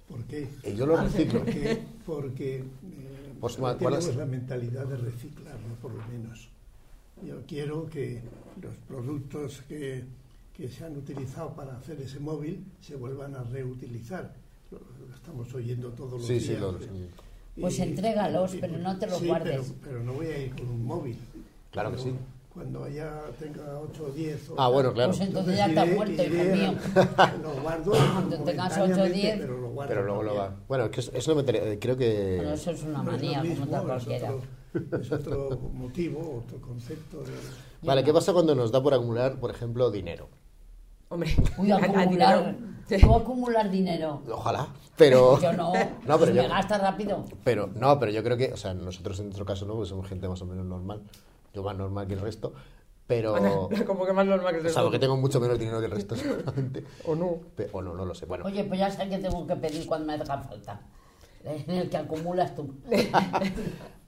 ¿Por 0.07 0.23
qué? 0.25 0.47
Y 0.63 0.75
yo 0.75 0.85
lo 0.85 0.97
reciclo. 0.97 1.39
Porque, 1.39 1.83
porque 2.05 2.55
eh, 2.57 2.63
Pues, 3.39 3.57
tenemos 3.57 4.15
la 4.15 4.25
mentalidad 4.25 4.85
de 4.85 4.97
reciclarlo, 4.97 5.75
por 5.81 5.93
lo 5.93 6.05
menos. 6.07 6.49
Yo 7.25 7.41
quiero 7.47 7.89
que 7.89 8.21
los 8.61 8.75
productos 8.87 9.61
que, 9.67 10.03
que 10.57 10.67
se 10.67 10.83
han 10.85 10.97
utilizado 10.97 11.49
para 11.55 11.77
hacer 11.77 12.01
ese 12.01 12.19
móvil 12.19 12.65
se 12.81 12.95
vuelvan 12.95 13.35
a 13.35 13.43
reutilizar. 13.43 14.33
Lo, 14.71 14.79
lo 15.07 15.13
estamos 15.15 15.53
oyendo 15.53 15.89
todos 15.89 16.13
los 16.13 16.25
Sí, 16.25 16.33
días. 16.39 16.45
sí, 16.45 16.57
lo- 16.57 16.71
Y- 17.55 17.61
Pues 17.61 17.79
entrégalos, 17.79 18.55
pero 18.59 18.77
no 18.77 18.97
te 18.99 19.07
los 19.07 19.19
sí, 19.19 19.27
guardes. 19.27 19.61
Pero, 19.67 19.79
pero 19.83 20.03
no 20.03 20.13
voy 20.13 20.27
a 20.27 20.37
ir 20.45 20.55
con 20.55 20.67
un 20.67 20.85
móvil. 20.85 21.17
Claro 21.71 21.91
que 21.91 21.97
sí. 21.99 22.13
Cuando 22.53 22.87
ya 22.87 23.21
tenga 23.39 23.79
8 23.79 24.05
o 24.05 24.11
10. 24.11 24.49
o 24.49 24.55
Ah, 24.59 24.67
bueno, 24.69 24.91
claro. 24.93 25.11
Pues 25.11 25.21
entonces 25.21 25.57
ya 25.57 25.67
está 25.67 25.85
iré- 25.85 25.95
muerto, 25.95 26.23
hijo 26.23 26.43
mío. 26.55 26.73
Lo 27.43 27.61
guardo 27.61 27.91
Cuando 28.13 28.37
tengas 28.43 28.71
ocho 28.73 28.75
o 28.75 28.87
momentáneamente, 28.87 29.13
diez. 29.21 29.37
pero 29.39 29.57
lo 29.61 29.69
guardo 29.69 29.89
Pero 29.89 30.05
luego 30.05 30.23
lo 30.23 30.35
va. 30.35 30.55
Bueno, 30.67 30.85
es 30.85 30.91
que 30.91 30.99
eso, 31.01 31.11
eso 31.13 31.35
no 31.35 31.43
me 31.43 31.51
eh, 31.51 31.77
creo 31.79 31.97
que. 31.97 32.35
Bueno, 32.37 32.53
eso 32.53 32.71
es 32.71 32.83
una 32.83 33.03
No 33.03 33.11
es 33.11 33.21
manía, 33.21 33.37
como 33.39 33.49
mismo, 33.49 33.65
otra 33.65 33.77
es 33.79 33.85
cualquiera. 33.85 34.33
otro, 34.35 34.97
es 35.01 35.11
otro 35.11 35.59
motivo, 35.73 36.43
otro 36.45 36.59
concepto. 36.61 37.21
De, 37.21 37.31
Vale, 37.83 38.03
¿qué 38.03 38.11
pasa 38.13 38.33
cuando 38.33 38.53
nos 38.55 38.71
da 38.71 38.81
por 38.81 38.93
acumular, 38.93 39.39
por 39.39 39.51
ejemplo, 39.51 39.91
dinero? 39.91 40.27
Hombre, 41.09 41.35
Uy, 41.57 41.71
a- 41.71 41.75
a 41.75 41.79
acumular. 41.79 42.09
dinero. 42.09 42.67
Tú 43.01 43.13
acumular 43.15 43.69
dinero. 43.69 44.21
Ojalá, 44.31 44.67
pero. 44.95 45.39
Yo 45.41 45.53
no. 45.53 45.73
No, 46.05 46.17
pero 46.19 46.33
me 46.33 46.43
yo- 46.43 46.49
gasta 46.49 46.77
rápido. 46.77 47.25
Pero 47.43 47.69
no, 47.75 47.99
pero 47.99 48.11
yo 48.11 48.23
creo 48.23 48.37
que, 48.37 48.53
o 48.53 48.57
sea, 48.57 48.73
nosotros 48.73 49.19
en 49.19 49.25
nuestro 49.25 49.45
caso 49.45 49.65
no, 49.65 49.73
porque 49.73 49.89
somos 49.89 50.07
gente 50.07 50.27
más 50.27 50.41
o 50.41 50.45
menos 50.45 50.65
normal. 50.65 51.01
Yo 51.53 51.63
más 51.63 51.75
normal 51.77 52.07
que 52.07 52.13
el 52.13 52.21
resto. 52.21 52.53
Pero. 53.07 53.69
Como 53.85 54.05
que 54.05 54.13
más 54.13 54.25
normal 54.25 54.53
que 54.53 54.59
O 54.59 54.63
se 54.63 54.69
sea, 54.71 54.83
porque 54.83 54.99
tengo 54.99 55.15
mucho 55.17 55.39
menos 55.39 55.57
dinero 55.57 55.79
que 55.79 55.85
el 55.85 55.91
resto, 55.91 56.15
seguramente. 56.15 56.83
O 57.05 57.15
no. 57.15 57.39
O 57.71 57.81
no, 57.81 57.93
no 57.93 58.05
lo 58.05 58.13
sé. 58.13 58.25
Bueno, 58.25 58.45
Oye, 58.45 58.63
pues 58.65 58.79
ya 58.79 58.91
sé 58.91 59.07
que 59.09 59.17
tengo 59.17 59.45
que 59.47 59.55
pedir 59.55 59.85
cuando 59.87 60.07
me 60.07 60.13
haga 60.13 60.25
falta. 60.25 60.81
En 61.43 61.69
el 61.71 61.89
que 61.89 61.97
acumulas 61.97 62.53
tú. 62.55 62.73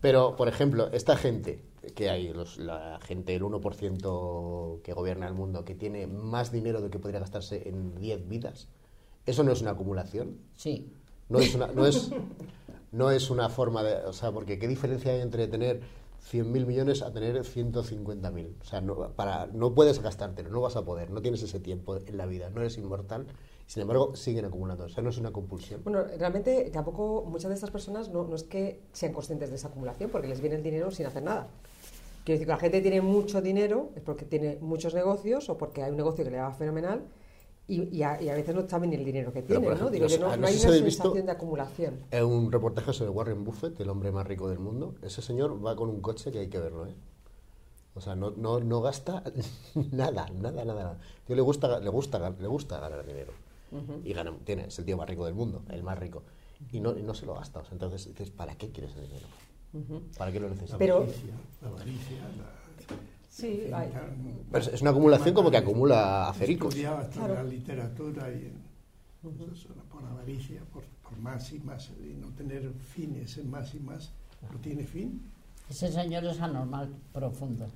Pero, 0.02 0.36
por 0.36 0.48
ejemplo, 0.48 0.90
esta 0.92 1.16
gente 1.18 1.62
que 1.96 2.10
hay, 2.10 2.34
los- 2.34 2.58
la 2.58 3.00
gente, 3.02 3.36
el 3.36 3.44
1% 3.44 4.82
que 4.84 4.94
gobierna 4.94 5.28
el 5.28 5.34
mundo, 5.34 5.66
que 5.66 5.76
tiene 5.76 6.08
más 6.08 6.52
dinero 6.52 6.82
de 6.82 6.90
que 6.90 7.00
podría 7.00 7.20
gastarse 7.20 7.68
en 7.70 7.96
10 7.96 8.28
vidas, 8.28 8.68
¿eso 9.26 9.44
no 9.44 9.52
es 9.52 9.62
una 9.62 9.72
acumulación? 9.72 10.38
Sí. 10.56 10.92
No 11.30 11.40
es 11.40 11.54
una, 11.56 11.68
no 11.68 11.86
es, 11.86 12.12
no 12.92 13.12
es 13.12 13.30
una 13.30 13.50
forma 13.50 13.84
de... 13.84 13.96
O 14.06 14.14
sea, 14.14 14.32
porque 14.32 14.58
¿qué 14.60 14.68
diferencia 14.68 15.12
hay 15.12 15.22
entre 15.22 15.48
tener 15.48 15.82
100.000 16.32 16.66
millones 16.66 17.02
a 17.02 17.12
tener 17.14 17.44
150.000? 17.44 18.56
O 18.62 18.66
sea, 18.66 18.82
no, 18.82 18.96
para, 19.16 19.48
no 19.48 19.74
puedes 19.76 20.02
gastártelo, 20.02 20.50
no 20.50 20.62
vas 20.62 20.76
a 20.76 20.84
poder, 20.84 21.12
no 21.12 21.22
tienes 21.22 21.44
ese 21.44 21.60
tiempo 21.60 21.98
en 21.98 22.18
la 22.18 22.26
vida, 22.26 22.50
no 22.50 22.62
eres 22.62 22.78
inmortal. 22.78 23.28
Sin 23.70 23.82
embargo, 23.84 24.16
siguen 24.16 24.46
acumulando. 24.46 24.86
O 24.86 24.90
sea, 24.90 25.04
no 25.04 25.12
es 25.12 25.20
una 25.20 25.32
compulsión. 25.32 25.82
Bueno, 25.84 26.04
realmente 26.18 26.72
tampoco 26.74 27.24
muchas 27.28 27.50
de 27.50 27.54
estas 27.54 27.70
personas 27.70 28.10
no, 28.10 28.24
no 28.24 28.36
es 28.36 28.42
que 28.42 28.80
sean 28.94 29.14
conscientes 29.14 29.52
de 29.52 29.58
esa 29.58 29.68
acumulación, 29.68 30.10
porque 30.10 30.28
les 30.28 30.42
viene 30.42 30.56
el 30.56 30.64
dinero 30.64 30.90
sin 30.90 31.06
hacer 31.06 31.22
nada. 31.22 31.50
Quiero 32.24 32.38
decir 32.40 32.48
que 32.48 32.54
la 32.54 32.58
gente 32.58 32.82
tiene 32.82 33.00
mucho 33.02 33.44
dinero, 33.44 33.92
es 33.96 34.02
porque 34.02 34.26
tiene 34.26 34.58
muchos 34.60 34.96
negocios 34.96 35.50
o 35.50 35.58
porque 35.60 35.84
hay 35.84 35.92
un 35.92 35.98
negocio 35.98 36.24
que 36.26 36.32
le 36.32 36.40
va 36.40 36.52
fenomenal 36.52 37.04
y, 37.68 37.96
y 37.96 38.02
a, 38.02 38.20
y 38.20 38.30
a 38.30 38.34
veces 38.34 38.56
no 38.56 38.68
saben 38.68 38.92
el 38.92 39.06
dinero 39.06 39.32
que 39.32 39.44
tienen, 39.44 39.66
ejemplo, 39.66 39.92
Digo, 39.92 40.06
no 40.06 40.10
yo 40.10 40.16
sé- 40.16 40.20
no, 40.20 40.36
no 40.36 40.48
hay 40.48 40.54
si 40.56 40.66
una 40.68 40.76
sensación 40.76 41.26
de 41.28 41.32
acumulación. 41.32 42.00
Es 42.10 42.24
un 42.24 42.52
reportaje 42.52 42.92
sobre 42.92 43.12
Warren 43.12 43.44
Buffett, 43.44 43.80
el 43.80 43.90
hombre 43.92 44.12
más 44.12 44.26
rico 44.26 44.50
del 44.50 44.58
mundo. 44.58 44.96
Ese 45.04 45.22
señor 45.22 45.64
va 45.64 45.76
con 45.76 45.90
un 45.90 46.02
coche 46.02 46.32
que 46.32 46.40
hay 46.40 46.48
que 46.50 46.58
verlo, 46.58 46.88
¿eh? 46.88 46.96
O 47.94 48.02
sea, 48.02 48.16
no, 48.16 48.32
no, 48.32 48.60
no 48.62 48.82
gasta 48.82 49.24
nada, 49.92 50.26
nada, 50.42 50.64
nada, 50.66 50.74
nada. 50.74 50.98
Tío, 51.28 51.36
le 51.36 51.44
gusta, 51.44 51.80
le 51.80 51.90
gusta, 51.92 52.32
le 52.32 52.48
gusta 52.48 52.80
ganar 52.80 53.06
dinero. 53.06 53.32
Y 54.04 54.14
gana, 54.14 54.34
tiene, 54.44 54.66
es 54.68 54.80
el 54.80 54.86
tío 54.86 54.98
más 54.98 55.08
rico 55.10 55.26
del 55.26 55.36
mundo, 55.36 55.64
el 55.70 55.84
más 55.84 55.98
rico. 56.00 56.24
Y 56.72 56.80
no, 56.80 56.98
y 56.98 57.04
no 57.04 57.14
se 57.14 57.26
lo 57.26 57.36
gasta. 57.36 57.60
O 57.60 57.64
sea, 57.64 57.74
entonces 57.74 58.08
dices, 58.08 58.32
¿para 58.32 58.56
qué 58.56 58.70
quieres 58.72 58.96
el 58.96 59.04
dinero? 59.08 59.28
¿Para 60.18 60.32
qué 60.32 60.40
lo 60.40 60.50
necesitas? 60.50 60.78
Pero- 60.80 61.06
la 61.62 61.68
avaricia, 61.70 62.18
la- 62.38 62.60
Sí, 63.30 63.70
hay- 63.72 63.94
Pero 64.52 64.66
es- 64.66 64.82
una 64.82 64.90
acumulación 64.92 65.34
como 65.34 65.50
que 65.52 65.58
acumula 65.58 66.28
acericos. 66.30 66.70
estudiado 66.70 66.98
hasta 66.98 67.26
en 67.26 67.34
la 67.36 67.44
literatura 67.44 68.30
y 68.32 68.48
en, 68.48 68.54
pues 69.22 69.36
eso, 69.54 69.70
por 69.90 70.04
avaricia, 70.04 70.62
por, 70.74 70.84
por 71.04 71.18
más 71.20 71.54
y 71.54 71.60
más, 71.60 71.92
y 72.04 72.16
no 72.20 72.28
tener 72.34 72.70
fines 72.74 73.38
en 73.38 73.50
más 73.50 73.74
y 73.76 73.80
más, 73.80 74.12
no 74.52 74.60
tiene 74.60 74.84
fin. 74.84 75.22
Ese 75.70 75.92
señor 75.92 76.26
es 76.26 76.40
anormal, 76.42 76.90
profundo. 77.14 77.68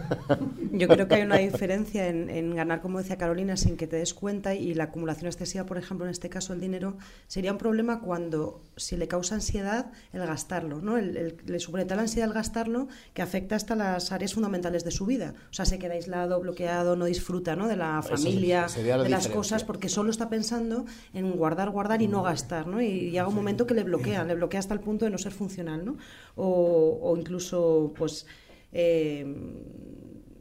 Yo 0.72 0.86
creo 0.86 1.08
que 1.08 1.16
hay 1.16 1.22
una 1.22 1.38
diferencia 1.38 2.06
en, 2.08 2.30
en 2.30 2.54
ganar, 2.54 2.80
como 2.82 2.98
decía 2.98 3.18
Carolina, 3.18 3.56
sin 3.56 3.76
que 3.76 3.86
te 3.86 3.96
des 3.96 4.14
cuenta 4.14 4.54
y 4.54 4.74
la 4.74 4.84
acumulación 4.84 5.26
excesiva, 5.26 5.64
por 5.66 5.76
ejemplo, 5.76 6.06
en 6.06 6.10
este 6.12 6.28
caso 6.28 6.52
el 6.52 6.60
dinero, 6.60 6.96
sería 7.26 7.50
un 7.50 7.58
problema 7.58 8.00
cuando 8.00 8.62
si 8.76 8.96
le 8.96 9.08
causa 9.08 9.34
ansiedad 9.34 9.90
el 10.12 10.20
gastarlo, 10.24 10.80
¿no? 10.80 10.98
El- 10.98 11.16
el- 11.16 11.36
le 11.46 11.58
supone 11.58 11.84
tal 11.84 11.98
ansiedad 11.98 12.28
el 12.28 12.34
gastarlo 12.34 12.86
que 13.12 13.22
afecta 13.22 13.56
hasta 13.56 13.74
las 13.74 14.12
áreas 14.12 14.34
fundamentales 14.34 14.84
de 14.84 14.90
su 14.92 15.04
vida. 15.06 15.34
O 15.50 15.52
sea, 15.54 15.64
se 15.64 15.78
queda 15.80 15.94
aislado, 15.94 16.38
bloqueado, 16.40 16.94
no 16.96 17.06
disfruta 17.06 17.56
¿no? 17.56 17.66
de 17.66 17.76
la 17.76 18.02
familia, 18.02 18.60
la 18.62 19.02
de 19.04 19.08
las 19.10 19.26
cosas, 19.34 19.64
porque 19.64 19.88
solo 19.88 20.10
está 20.10 20.28
pensando 20.28 20.84
en 21.12 21.32
guardar, 21.32 21.70
guardar 21.70 22.02
y 22.02 22.08
no 22.08 22.22
gastar, 22.22 22.66
¿no? 22.68 22.80
Y 22.80 23.10
llega 23.10 23.26
un 23.26 23.34
momento 23.34 23.66
que 23.66 23.74
le 23.74 23.82
bloquea, 23.82 24.22
le 24.24 24.34
bloquea 24.36 24.60
hasta 24.60 24.74
el 24.74 24.80
punto 24.80 25.04
de 25.06 25.10
no 25.10 25.18
ser 25.18 25.32
funcional, 25.32 25.84
¿no? 25.84 25.96
O, 26.36 26.98
o 27.02 27.16
incluso, 27.16 27.92
pues, 27.96 28.26
eh, 28.72 29.24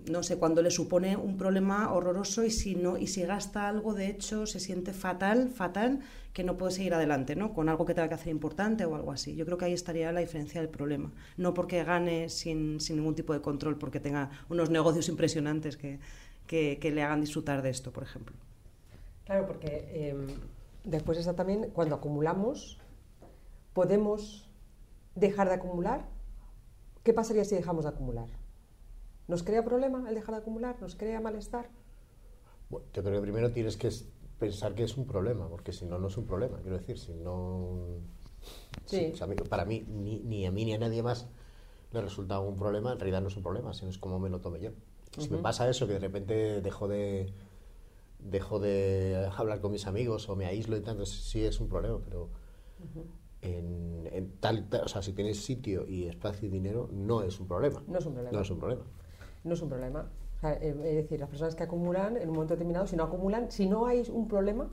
no 0.09 0.23
sé, 0.23 0.37
cuando 0.37 0.61
le 0.61 0.71
supone 0.71 1.15
un 1.15 1.37
problema 1.37 1.93
horroroso 1.93 2.43
y 2.43 2.51
si 2.51 2.75
no 2.75 2.97
y 2.97 3.07
si 3.07 3.21
gasta 3.23 3.67
algo, 3.67 3.93
de 3.93 4.07
hecho, 4.07 4.45
se 4.45 4.59
siente 4.59 4.93
fatal, 4.93 5.49
fatal, 5.49 5.99
que 6.33 6.43
no 6.43 6.57
puede 6.57 6.71
seguir 6.71 6.93
adelante, 6.93 7.35
¿no? 7.35 7.53
Con 7.53 7.69
algo 7.69 7.85
que 7.85 7.93
tenga 7.93 8.07
que 8.07 8.15
hacer 8.15 8.29
importante 8.29 8.85
o 8.85 8.95
algo 8.95 9.11
así. 9.11 9.35
Yo 9.35 9.45
creo 9.45 9.57
que 9.57 9.65
ahí 9.65 9.73
estaría 9.73 10.11
la 10.11 10.21
diferencia 10.21 10.61
del 10.61 10.69
problema. 10.69 11.11
No 11.37 11.53
porque 11.53 11.83
gane 11.83 12.29
sin, 12.29 12.79
sin 12.79 12.97
ningún 12.97 13.15
tipo 13.15 13.33
de 13.33 13.41
control, 13.41 13.77
porque 13.77 13.99
tenga 13.99 14.31
unos 14.49 14.69
negocios 14.69 15.09
impresionantes 15.09 15.77
que, 15.77 15.99
que, 16.47 16.91
le 16.91 17.03
hagan 17.03 17.21
disfrutar 17.21 17.61
de 17.61 17.69
esto, 17.69 17.91
por 17.91 18.03
ejemplo. 18.03 18.35
Claro, 19.25 19.47
porque 19.47 19.85
eh, 19.91 20.15
después 20.83 21.17
está 21.17 21.33
también 21.35 21.69
cuando 21.73 21.95
acumulamos, 21.95 22.77
podemos 23.73 24.50
dejar 25.15 25.47
de 25.49 25.55
acumular. 25.55 26.05
¿Qué 27.03 27.13
pasaría 27.13 27.45
si 27.45 27.55
dejamos 27.55 27.83
de 27.85 27.89
acumular? 27.89 28.27
¿Nos 29.27 29.43
crea 29.43 29.63
problema 29.63 30.07
el 30.07 30.15
dejar 30.15 30.35
de 30.35 30.41
acumular? 30.41 30.75
¿Nos 30.81 30.95
crea 30.95 31.19
malestar? 31.21 31.69
Bueno, 32.69 32.85
yo 32.93 33.03
creo 33.03 33.15
que 33.15 33.21
primero 33.21 33.51
tienes 33.51 33.77
que 33.77 33.89
pensar 34.39 34.73
que 34.75 34.83
es 34.83 34.97
un 34.97 35.05
problema, 35.05 35.47
porque 35.49 35.73
si 35.73 35.85
no, 35.85 35.99
no 35.99 36.07
es 36.07 36.17
un 36.17 36.25
problema. 36.25 36.59
Quiero 36.61 36.77
decir, 36.77 36.97
si 36.97 37.13
no. 37.13 37.77
Sí. 38.85 39.11
o 39.13 39.15
sea, 39.17 39.25
a 39.25 39.27
mí- 39.29 39.35
para 39.35 39.65
mí, 39.65 39.85
ni, 39.87 40.19
ni 40.19 40.45
a 40.45 40.51
mí 40.51 40.65
ni 40.65 40.73
a 40.73 40.79
nadie 40.79 41.03
más 41.03 41.27
le 41.91 42.01
resulta 42.01 42.39
un 42.39 42.55
problema, 42.55 42.93
en 42.93 42.99
realidad 42.99 43.21
no 43.21 43.27
es 43.27 43.37
un 43.37 43.43
problema, 43.43 43.73
sino 43.73 43.89
es 43.91 43.97
como 43.97 44.17
me 44.19 44.29
lo 44.29 44.39
tome 44.41 44.59
yo. 44.59 44.71
Si 45.17 45.29
me 45.29 45.37
pasa 45.39 45.69
eso, 45.69 45.87
que 45.87 45.93
de 45.93 45.99
repente 45.99 46.61
dejo 46.61 46.87
de 46.87 47.33
dejo 48.19 48.59
de 48.59 49.29
hablar 49.35 49.59
con 49.61 49.71
mis 49.71 49.87
amigos 49.87 50.29
o 50.29 50.35
me 50.35 50.45
aíslo 50.45 50.77
y 50.77 50.81
tanto, 50.81 51.05
sí 51.05 51.43
es 51.43 51.59
un 51.59 51.67
problema, 51.67 51.99
pero 52.05 52.29
en, 53.41 54.07
en 54.11 54.31
tal, 54.39 54.67
tal- 54.69 54.83
o 54.85 54.87
sea, 54.87 55.01
si 55.01 55.13
tienes 55.13 55.43
sitio 55.43 55.87
y 55.87 56.07
espacio 56.07 56.47
y 56.47 56.51
dinero, 56.51 56.89
no 56.91 57.21
es 57.23 57.39
un 57.39 57.47
problema. 57.47 57.81
No 57.87 57.97
es 57.99 58.05
un 58.05 58.13
problema. 58.13 58.31
No 58.37 58.41
es 58.41 58.49
un 58.51 58.59
problema. 58.59 58.81
No 59.43 59.53
es 59.53 59.61
un 59.61 59.69
problema. 59.69 60.09
O 60.37 60.39
sea, 60.39 60.53
eh, 60.53 60.69
es 60.69 60.95
decir, 60.95 61.19
las 61.19 61.29
personas 61.29 61.55
que 61.55 61.63
acumulan 61.63 62.17
en 62.17 62.29
un 62.29 62.35
momento 62.35 62.53
determinado, 62.53 62.87
si 62.87 62.95
no 62.95 63.03
acumulan, 63.03 63.51
si 63.51 63.67
no 63.67 63.85
hay 63.85 64.03
un 64.11 64.27
problema, 64.27 64.69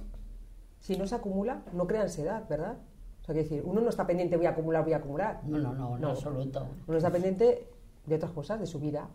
si 0.80 0.96
no 0.96 1.06
se 1.06 1.14
acumula, 1.14 1.62
no 1.72 1.86
crea 1.86 2.02
ansiedad, 2.02 2.46
¿verdad? 2.48 2.78
O 3.22 3.24
sea, 3.24 3.34
decir, 3.34 3.62
uno 3.64 3.80
no 3.80 3.88
está 3.90 4.06
pendiente, 4.06 4.36
voy 4.36 4.46
a 4.46 4.50
acumular, 4.50 4.84
voy 4.84 4.92
a 4.94 4.98
acumular. 4.98 5.40
No, 5.44 5.58
no, 5.58 5.74
no, 5.74 5.96
en 5.98 6.04
absoluto. 6.04 6.66
Uno 6.86 6.96
está 6.96 7.10
pendiente 7.10 7.68
de 8.06 8.14
otras 8.14 8.32
cosas, 8.32 8.60
de 8.60 8.66
su 8.66 8.78
vida. 8.78 9.08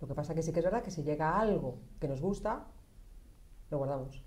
Lo 0.00 0.08
que 0.08 0.14
pasa 0.14 0.34
que 0.34 0.42
sí 0.42 0.52
que 0.52 0.58
es 0.58 0.64
verdad 0.64 0.82
que 0.82 0.90
si 0.90 1.02
llega 1.04 1.30
a 1.30 1.40
algo 1.40 1.76
que 2.00 2.08
nos 2.08 2.20
gusta, 2.20 2.66
lo 3.70 3.78
guardamos. 3.78 4.23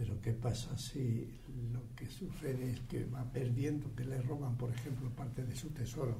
Pero 0.00 0.18
¿qué 0.22 0.32
pasa 0.32 0.74
si 0.78 1.28
lo 1.74 1.82
que 1.94 2.06
sucede 2.06 2.70
es 2.70 2.80
que 2.88 3.04
va 3.04 3.22
perdiendo, 3.22 3.94
que 3.94 4.02
le 4.06 4.22
roban, 4.22 4.56
por 4.56 4.70
ejemplo, 4.70 5.10
parte 5.10 5.44
de 5.44 5.54
su 5.54 5.68
tesoro? 5.68 6.16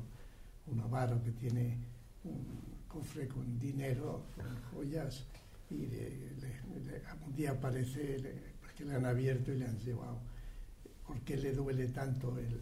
Un 0.67 0.81
avaro 0.81 1.23
que 1.25 1.31
tiene 1.31 1.79
un 2.25 2.45
cofre 2.87 3.27
con 3.27 3.59
dinero, 3.59 4.25
con 4.37 4.55
joyas, 4.71 5.25
y 5.71 5.87
le- 5.87 6.11
le- 6.11 6.81
le- 6.85 7.03
un 7.27 7.35
día 7.35 7.53
aparece 7.53 8.21
que 8.77 8.85
le 8.85 8.95
han 8.97 9.07
abierto 9.07 9.51
y 9.51 9.57
le 9.61 9.65
han 9.65 9.79
llevado. 9.79 10.19
¿Por 11.07 11.19
qué 11.23 11.39
le 11.39 11.55
duele 11.55 11.89
tanto 11.89 12.37
el, 12.39 12.61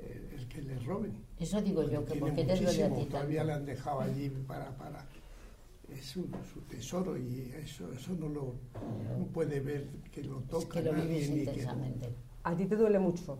el- 0.00 0.28
el 0.38 0.46
que 0.48 0.62
le 0.62 0.78
roben? 0.78 1.12
Eso 1.40 1.60
digo 1.60 1.82
yo, 1.90 2.04
que 2.04 2.12
Tiene 2.12 2.20
¿por 2.28 2.36
qué 2.36 2.44
te 2.44 2.52
duele 2.54 2.84
a 2.84 2.88
muchísimo, 2.88 2.96
ti 2.98 3.04
Todavía 3.10 3.42
le 3.44 3.52
han 3.52 3.66
dejado 3.66 4.00
allí 4.02 4.28
para... 4.46 4.70
para 4.76 5.04
es 5.92 6.04
su, 6.06 6.26
su 6.52 6.60
tesoro 6.68 7.16
y 7.18 7.52
eso, 7.62 7.90
eso 7.92 8.12
no 8.12 8.28
lo 8.28 8.54
no 9.18 9.26
puede 9.32 9.60
ver 9.60 9.86
que 10.12 10.22
lo 10.22 10.38
Es 10.40 10.48
toca 10.48 10.80
que 10.80 10.82
lo 10.82 10.92
nadie 10.92 11.08
vives 11.20 11.30
ni 11.30 11.44
que. 11.46 11.66
A 12.44 12.54
ti 12.56 12.66
te 12.66 12.76
duele 12.76 12.98
mucho, 12.98 13.38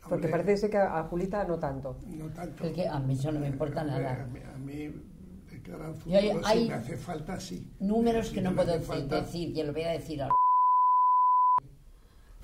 porque 0.00 0.14
Hombre, 0.26 0.30
parece 0.30 0.56
ser 0.56 0.70
que 0.70 0.76
a 0.78 1.02
Julita 1.04 1.44
no 1.44 1.58
tanto. 1.58 1.96
no 2.06 2.26
tanto. 2.30 2.64
Es 2.64 2.72
que 2.72 2.88
a 2.88 2.98
mí 2.98 3.14
eso 3.14 3.30
no 3.32 3.40
me 3.40 3.48
importa 3.48 3.82
A 3.82 3.84
nada. 3.84 4.22
A 4.22 4.26
mí, 4.26 4.40
a 4.54 4.58
mí 4.58 4.74
de 5.50 5.62
cara 5.62 5.86
al 5.88 5.94
Yo 6.04 6.16
hay- 6.18 6.30
futuro, 6.30 6.48
si 6.48 6.68
me 6.68 6.74
hace 6.74 6.96
falta, 6.96 7.40
sí. 7.40 7.70
Números 7.80 8.28
Si 8.28 8.34
que 8.34 8.42
no 8.42 8.54
puedo 8.54 8.72
decir, 8.72 8.86
falta, 8.86 9.20
decir, 9.20 9.56
y 9.56 9.62
lo 9.62 9.72
voy 9.72 9.82
a 9.82 9.90
decir 9.92 10.22
ahora. 10.22 10.34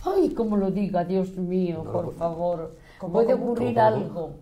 Ay, 0.03 0.33
como 0.35 0.57
lo 0.57 0.71
diga, 0.71 1.05
Dios 1.05 1.37
mío, 1.37 1.83
por 1.85 2.15
favor. 2.15 2.77
¿Cómo, 2.99 3.13
Puede 3.13 3.33
cómo? 3.33 3.45
ocurrir 3.53 3.75
¿Cómo? 3.75 3.87
algo. 3.87 4.35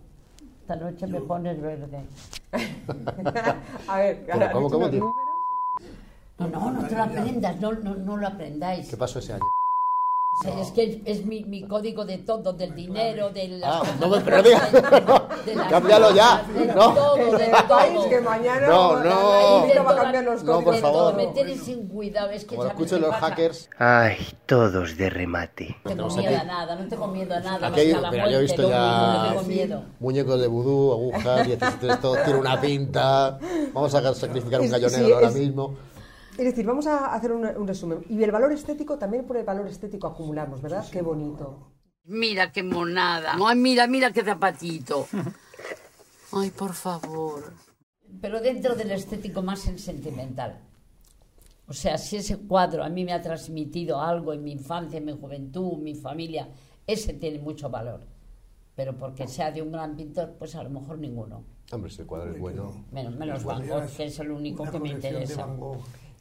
Esta 0.69 0.85
noche 0.85 1.07
me 1.07 1.19
pones 1.21 1.59
verde. 1.59 2.05
a 3.87 3.97
ver, 3.97 4.23
¿Cómo, 4.53 4.69
cómo, 4.69 4.85
¿has 4.85 4.91
cómo, 4.91 5.15
no, 6.37 6.71
no 6.71 6.87
te 6.87 6.95
lo 6.95 7.03
aprendas, 7.05 7.59
no, 7.59 7.71
no, 7.71 7.95
no 7.95 8.17
lo 8.17 8.27
aprendáis. 8.27 8.87
¿Qué 8.87 8.95
pasó 8.95 9.17
ese 9.17 9.33
año? 9.33 9.45
Es 10.61 10.71
que 10.71 11.01
es, 11.03 11.25
mi, 11.25 11.43
mi 11.43 11.63
código 11.63 12.05
de 12.05 12.17
todo, 12.19 12.53
del 12.53 12.73
dinero, 12.73 13.29
de 13.29 13.49
las 13.49 13.69
Ah, 13.75 13.83
no 13.99 14.07
me- 14.07 14.23
cámbialo 15.69 16.15
ya, 16.15 16.45
no. 16.75 16.93
todo, 16.93 17.15
Que 17.15 17.25
de 17.25 17.45
sepáis 17.45 17.93
todo. 17.93 18.09
que 18.09 18.21
mañana 18.21 18.67
No, 18.67 19.03
no. 19.03 19.59
Julita 19.59 19.83
va 19.83 19.91
a 19.91 19.95
cambiar 19.95 20.23
los 20.23 20.43
No, 20.43 20.61
por 20.61 20.75
todo, 20.75 20.81
favor. 20.81 21.15
me 21.15 21.27
tienes 21.27 21.61
sin 21.63 21.87
cuidado, 21.89 22.29
es 22.29 22.43
que 22.45 22.55
Como 22.55 22.63
lo 22.63 22.69
¿sabes 22.69 22.85
escuchen 22.85 23.01
los 23.05 23.15
hackers. 23.19 23.69
Ay, 23.77 24.15
todos 24.45 24.95
de 24.95 25.09
remate. 25.09 25.75
No 25.83 25.91
tengo 25.91 26.07
miedo 26.15 26.21
aquí- 26.29 26.35
a 26.35 26.43
nada, 26.45 26.75
no 26.75 26.87
tengo 26.87 27.07
miedo 27.09 27.35
a 27.35 27.39
nada, 27.41 27.55
Aquí 27.67 27.69
más 27.71 27.79
hay- 27.79 27.87
que 27.91 27.95
a 27.95 28.01
la 28.01 28.11
mira, 28.11 28.29
yo 28.29 28.37
he 28.37 28.41
visto 28.41 28.69
ya-. 28.69 29.35
Muñecos 29.99 30.39
de 30.39 30.47
vudú, 30.47 30.91
agujas, 30.93 31.47
17 31.47 31.87
esto, 31.91 32.15
tiene 32.23 32.39
una 32.39 32.61
pinta. 32.61 33.37
Vamos 33.73 33.93
a 33.93 34.13
sacrificar 34.13 34.61
un 34.61 34.67
Es- 34.67 34.71
gallo 34.71 34.89
sí, 34.89 35.01
negro 35.01 35.15
ahora 35.15 35.31
mismo. 35.31 35.75
Es 36.39 36.45
decir, 36.45 36.65
vamos 36.65 36.87
a 36.87 37.13
hacer 37.13 37.33
un, 37.33 37.45
un 37.45 37.67
resumen. 37.67 38.01
Y 38.07 38.23
el 38.23 38.31
valor 38.31 38.53
estético, 38.53 38.97
también 38.97 39.25
por 39.25 39.35
el 39.35 39.43
valor 39.43 39.67
estético 39.67 40.07
acumulamos, 40.07 40.61
¿verdad? 40.61 40.85
Qué 40.89 41.01
bonito. 41.01 41.73
Mira 42.05 42.53
qué 42.53 42.63
monada. 42.63 43.35
Ay, 43.45 43.57
mira, 43.57 43.87
mira 43.87 44.13
qué 44.13 44.23
zapatito. 44.23 45.05
Ay, 46.31 46.49
por 46.51 46.73
favor. 46.73 47.51
Pero 48.21 48.39
dentro 48.39 48.73
del 48.73 48.91
estético 48.91 49.41
más 49.41 49.67
en 49.67 49.79
sentimental. 49.79 50.61
O 51.67 51.73
sea, 51.73 51.97
si 51.97 52.15
ese 52.15 52.37
cuadro 52.37 52.85
a 52.85 52.89
mí 52.89 53.03
me 53.03 53.11
ha 53.11 53.21
transmitido 53.21 54.01
algo 54.01 54.31
en 54.31 54.41
mi 54.41 54.53
infancia, 54.53 54.97
en 54.97 55.05
mi 55.05 55.11
juventud, 55.11 55.73
en 55.73 55.83
mi 55.83 55.95
familia, 55.95 56.47
ese 56.87 57.15
tiene 57.15 57.39
mucho 57.39 57.69
valor. 57.69 58.07
Pero 58.77 58.97
porque 58.97 59.27
sea 59.27 59.51
de 59.51 59.61
un 59.61 59.73
gran 59.73 59.93
pintor, 59.97 60.35
pues 60.39 60.55
a 60.55 60.63
lo 60.63 60.69
mejor 60.69 60.99
ninguno. 60.99 61.43
Hombre, 61.69 61.91
ese 61.91 62.05
cuadro 62.05 62.31
es 62.31 62.39
bueno. 62.39 62.85
Menos, 62.93 63.13
menos 63.13 63.43
Van 63.43 63.67
Gogh, 63.67 63.87
que 63.97 64.05
es 64.05 64.17
el 64.19 64.31
único 64.31 64.63
que 64.71 64.79
me 64.79 64.89
interesa. 64.89 65.45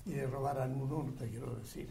Y 0.08 0.12
le 0.12 0.26
robaran 0.26 0.74
uno, 0.80 1.02
no 1.04 1.12
te 1.12 1.28
quiero 1.28 1.54
decir. 1.56 1.88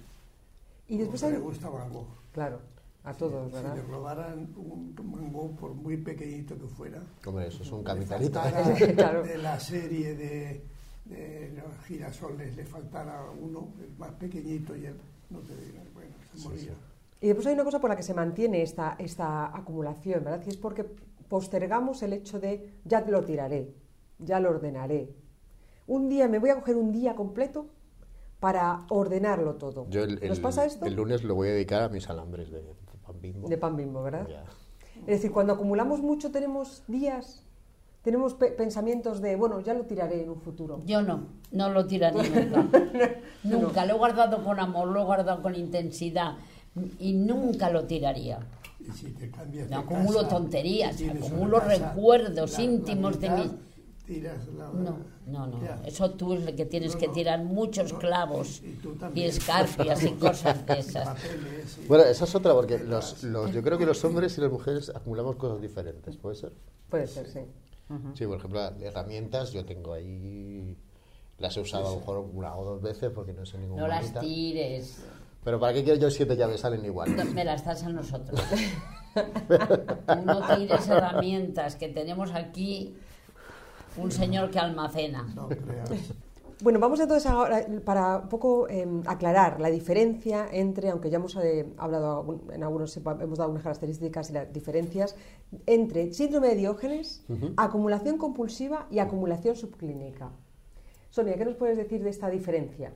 Y 0.88 0.98
después 0.98 1.24
hay... 1.24 1.34
le 1.34 1.40
gusta 1.40 1.70
Van 1.70 1.90
Gogh. 1.92 2.08
Claro, 2.34 2.60
a 3.04 3.14
todos, 3.14 3.50
Si 3.50 3.56
¿verdad? 3.56 3.76
le 3.76 3.82
robaran 3.84 4.54
un 4.58 4.94
Van 4.96 5.32
Gogh, 5.32 5.56
por 5.56 5.74
muy 5.74 5.98
pequeñito 5.98 6.58
que 6.58 6.68
fuera, 6.68 7.02
Hombre, 7.26 7.48
eso 7.48 7.64
es 7.64 7.72
un 7.72 7.84
capitalito. 7.84 8.42
Claro. 8.96 9.24
de 9.24 9.38
la 9.38 9.60
serie 9.60 10.16
de, 10.16 10.62
de 11.06 11.54
los 11.56 11.86
girasoles, 11.86 12.56
le 12.56 12.66
faltara 12.66 13.30
uno, 13.40 13.68
el 13.82 13.96
más 13.98 14.12
pequeñito, 14.14 14.76
y 14.76 14.86
él, 14.86 14.96
no 15.30 15.40
te 15.40 15.56
digo, 15.56 15.78
bueno, 15.94 16.12
se 16.36 16.48
moría. 16.48 16.74
Y 17.22 17.28
después 17.28 17.48
hay 17.48 17.54
una 17.54 17.64
cosa 17.64 17.80
por 17.80 17.90
la 17.90 17.96
que 17.96 18.04
se 18.04 18.14
mantiene 18.14 18.62
esta, 18.62 18.96
esta 19.00 19.56
acumulación, 19.56 20.24
¿verdad? 20.24 20.44
Y 20.46 20.50
es 20.50 20.58
porque 20.58 20.86
postergamos 21.28 22.02
el 22.04 22.14
hecho 22.14 22.40
de 22.40 22.74
ya 22.86 23.02
lo 23.02 23.24
tiraré, 23.24 23.74
ya 24.20 24.40
lo 24.40 24.50
ordenaré. 24.50 25.10
Un 25.88 26.10
día, 26.10 26.28
me 26.28 26.40
voy 26.40 26.50
a 26.52 26.56
coger 26.56 26.76
un 26.76 26.92
día 26.92 27.16
completo 27.16 27.68
para 28.40 28.86
ordenarlo 28.90 29.56
todo. 29.56 29.88
Yo 29.90 30.04
el, 30.04 30.16
¿Nos 30.28 30.38
el- 30.38 30.42
pasa 30.42 30.66
esto? 30.66 30.86
el 30.86 30.94
lunes 30.96 31.24
lo 31.24 31.36
voy 31.36 31.50
a 31.50 31.52
dedicar 31.52 31.82
a 31.84 31.90
mis 31.90 32.08
alambres 32.10 32.52
de 32.52 32.62
pan 33.06 33.20
bimbo. 33.22 33.48
De 33.48 33.58
pan 33.58 33.76
bimbo, 33.76 34.04
¿verdad? 34.04 34.28
Ya. 34.28 34.44
Es 35.02 35.06
decir, 35.22 35.32
cuando 35.32 35.54
acumulamos 35.54 36.02
mucho 36.02 36.32
tenemos 36.32 36.84
días, 36.88 37.44
tenemos 38.04 38.34
pe- 38.36 38.52
pensamientos 38.52 39.22
de, 39.22 39.36
bueno, 39.36 39.60
ya 39.62 39.74
lo 39.74 39.86
tiraré 39.86 40.24
en 40.24 40.30
un 40.30 40.42
futuro. 40.42 40.82
Yo 40.86 41.02
no, 41.02 41.28
no 41.52 41.70
lo 41.70 41.86
tiraré 41.88 42.18
nunca. 42.46 42.66
nunca, 43.44 43.86
lo 43.86 43.96
he 43.96 43.98
guardado 43.98 44.44
con 44.44 44.60
amor, 44.60 44.88
lo 44.90 45.02
he 45.02 45.06
guardado 45.06 45.42
con 45.42 45.56
intensidad 45.56 46.36
y 47.00 47.14
nunca 47.14 47.70
lo 47.72 47.86
tiraría. 47.86 48.40
Y 48.80 48.92
si 48.92 49.12
te 49.14 49.32
cambias 49.32 49.70
No 49.70 49.78
de 49.78 49.84
acumulo 49.84 50.20
casa, 50.22 50.30
tonterías, 50.30 51.02
acumulo 51.02 51.58
casa, 51.60 51.90
recuerdos 51.90 52.54
la- 52.58 52.64
íntimos 52.64 53.20
de 53.20 53.28
la 53.30 53.36
mí. 53.36 53.44
mitad, 53.44 53.58
Tiras 54.08 54.48
la, 54.58 54.68
No, 54.70 54.98
no, 55.26 55.48
no. 55.48 55.62
Ya. 55.62 55.82
Eso 55.86 56.12
tú 56.12 56.34
es 56.34 56.48
el 56.48 56.56
que 56.56 56.66
tienes 56.66 56.94
No, 56.94 57.00
que 57.00 57.10
tirar 57.10 57.44
muchos 57.44 57.92
No, 57.92 58.00
clavos 58.00 58.62
y 58.64 58.72
tú 58.82 58.96
y 59.14 59.24
escarpias 59.24 60.02
y 60.06 60.12
cosas 60.12 60.66
de 60.66 60.80
esas. 60.80 61.04
papeles 61.10 61.78
y- 61.84 61.88
Bueno, 61.88 62.06
esa 62.06 62.24
es 62.24 62.34
otra, 62.36 62.54
porque 62.54 62.80
los, 62.80 63.24
los- 63.24 63.52
yo 63.52 63.62
creo 63.62 63.78
que 63.78 63.86
los 63.86 64.02
hombres 64.06 64.38
y 64.38 64.42
las 64.42 64.50
mujeres 64.52 64.90
acumulamos 64.96 65.36
cosas 65.36 65.62
diferentes, 65.62 66.16
¿puede 66.16 66.36
ser? 66.38 66.54
Puede 66.90 67.08
ser, 67.08 67.28
sí. 67.28 67.42
Sí, 68.16 68.26
por 68.26 68.38
ejemplo, 68.38 68.62
herramientas 68.82 69.52
yo 69.52 69.66
tengo 69.66 69.94
ahí... 69.94 70.76
Las 71.40 71.56
he 71.58 71.62
usado 71.62 71.88
a 71.88 71.92
lo 71.92 72.00
mejor 72.00 72.30
una 72.34 72.56
o 72.56 72.66
dos 72.66 72.82
veces 72.82 73.12
porque 73.14 73.32
no 73.34 73.46
sé 73.46 73.58
ninguna 73.60 73.82
No 73.84 73.88
las 73.90 74.20
tires. 74.20 75.04
Pero 75.44 75.60
¿para 75.60 75.74
qué 75.74 75.84
quiero 75.84 76.00
yo 76.00 76.10
siete 76.10 76.36
llaves? 76.36 76.62
Salen 76.62 76.84
igual. 76.84 77.10
Me 77.34 77.46
las 77.46 77.64
das 77.64 77.84
a 77.84 77.90
nosotros. 77.90 78.40
Tú 80.08 80.16
no 80.26 80.42
tires 80.56 80.88
herramientas, 80.88 81.76
que 81.76 81.88
tenemos 81.90 82.32
aquí 82.34 82.96
un 83.98 84.12
señor 84.12 84.50
que 84.52 84.60
almacena. 84.60 85.24
No 85.36 85.48
creas. 85.48 86.14
Bueno, 86.60 86.80
vamos 86.80 87.00
entonces 87.00 87.30
ahora 87.30 87.64
para 87.86 88.18
un 88.18 88.30
poco 88.30 88.68
eh, 88.68 88.88
aclarar 89.06 89.62
la 89.62 89.70
diferencia 89.70 90.48
entre, 90.52 90.90
aunque 90.90 91.12
ya 91.12 91.18
hemos 91.18 91.36
eh, 91.36 91.68
hablado 91.78 92.42
en 92.52 92.64
algunos, 92.64 92.98
hemos 92.98 93.38
dado 93.38 93.52
unas 93.52 93.62
características 93.62 94.32
y 94.32 94.34
las 94.34 94.52
diferencias 94.52 95.16
entre 95.68 96.12
síndrome 96.14 96.48
de 96.48 96.56
Diógenes, 96.56 97.24
acumulación 97.58 98.18
compulsiva 98.18 98.88
y 98.90 98.98
acumulación 98.98 99.56
subclínica. 99.56 100.32
Sonia, 101.12 101.36
¿qué 101.38 101.46
nos 101.46 101.56
puedes 101.56 101.78
decir 101.78 102.04
de 102.04 102.10
esta 102.10 102.28
diferencia? 102.30 102.92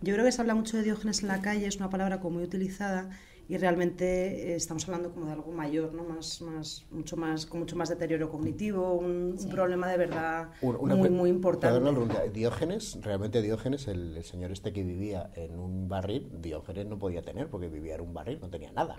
Yo 0.00 0.14
creo 0.14 0.24
que 0.24 0.32
se 0.32 0.40
habla 0.40 0.54
mucho 0.54 0.78
de 0.78 0.82
Diógenes 0.82 1.20
en 1.20 1.28
la 1.28 1.42
calle, 1.42 1.66
es 1.66 1.76
una 1.76 1.90
palabra 1.90 2.20
como 2.20 2.36
muy 2.36 2.44
utilizada 2.44 3.10
y 3.48 3.56
realmente 3.56 4.52
eh, 4.52 4.56
estamos 4.56 4.86
hablando 4.86 5.10
como 5.10 5.26
de 5.26 5.32
algo 5.32 5.50
mayor, 5.50 5.94
¿no? 5.94 6.04
Más, 6.04 6.42
más, 6.42 6.84
mucho 6.90 7.16
más, 7.16 7.46
con 7.46 7.60
mucho 7.60 7.76
más 7.76 7.88
deterioro 7.88 8.28
cognitivo, 8.28 8.92
un, 8.92 9.36
un 9.40 9.48
problema 9.48 9.88
de 9.88 9.96
verdad 9.96 10.50
una 10.60 10.94
muy, 10.94 11.08
muy 11.08 11.30
importante. 11.30 11.80
Pregunta. 11.80 12.22
Diógenes, 12.32 12.98
realmente 13.02 13.40
Diógenes, 13.40 13.88
el, 13.88 14.18
el 14.18 14.24
señor 14.24 14.52
este 14.52 14.72
que 14.72 14.82
vivía 14.82 15.30
en 15.34 15.58
un 15.58 15.88
barril, 15.88 16.28
Diógenes 16.42 16.86
no 16.86 16.98
podía 16.98 17.22
tener 17.22 17.48
porque 17.48 17.68
vivía 17.68 17.94
en 17.94 18.02
un 18.02 18.12
barril, 18.12 18.38
no 18.40 18.50
tenía 18.50 18.70
nada. 18.70 18.96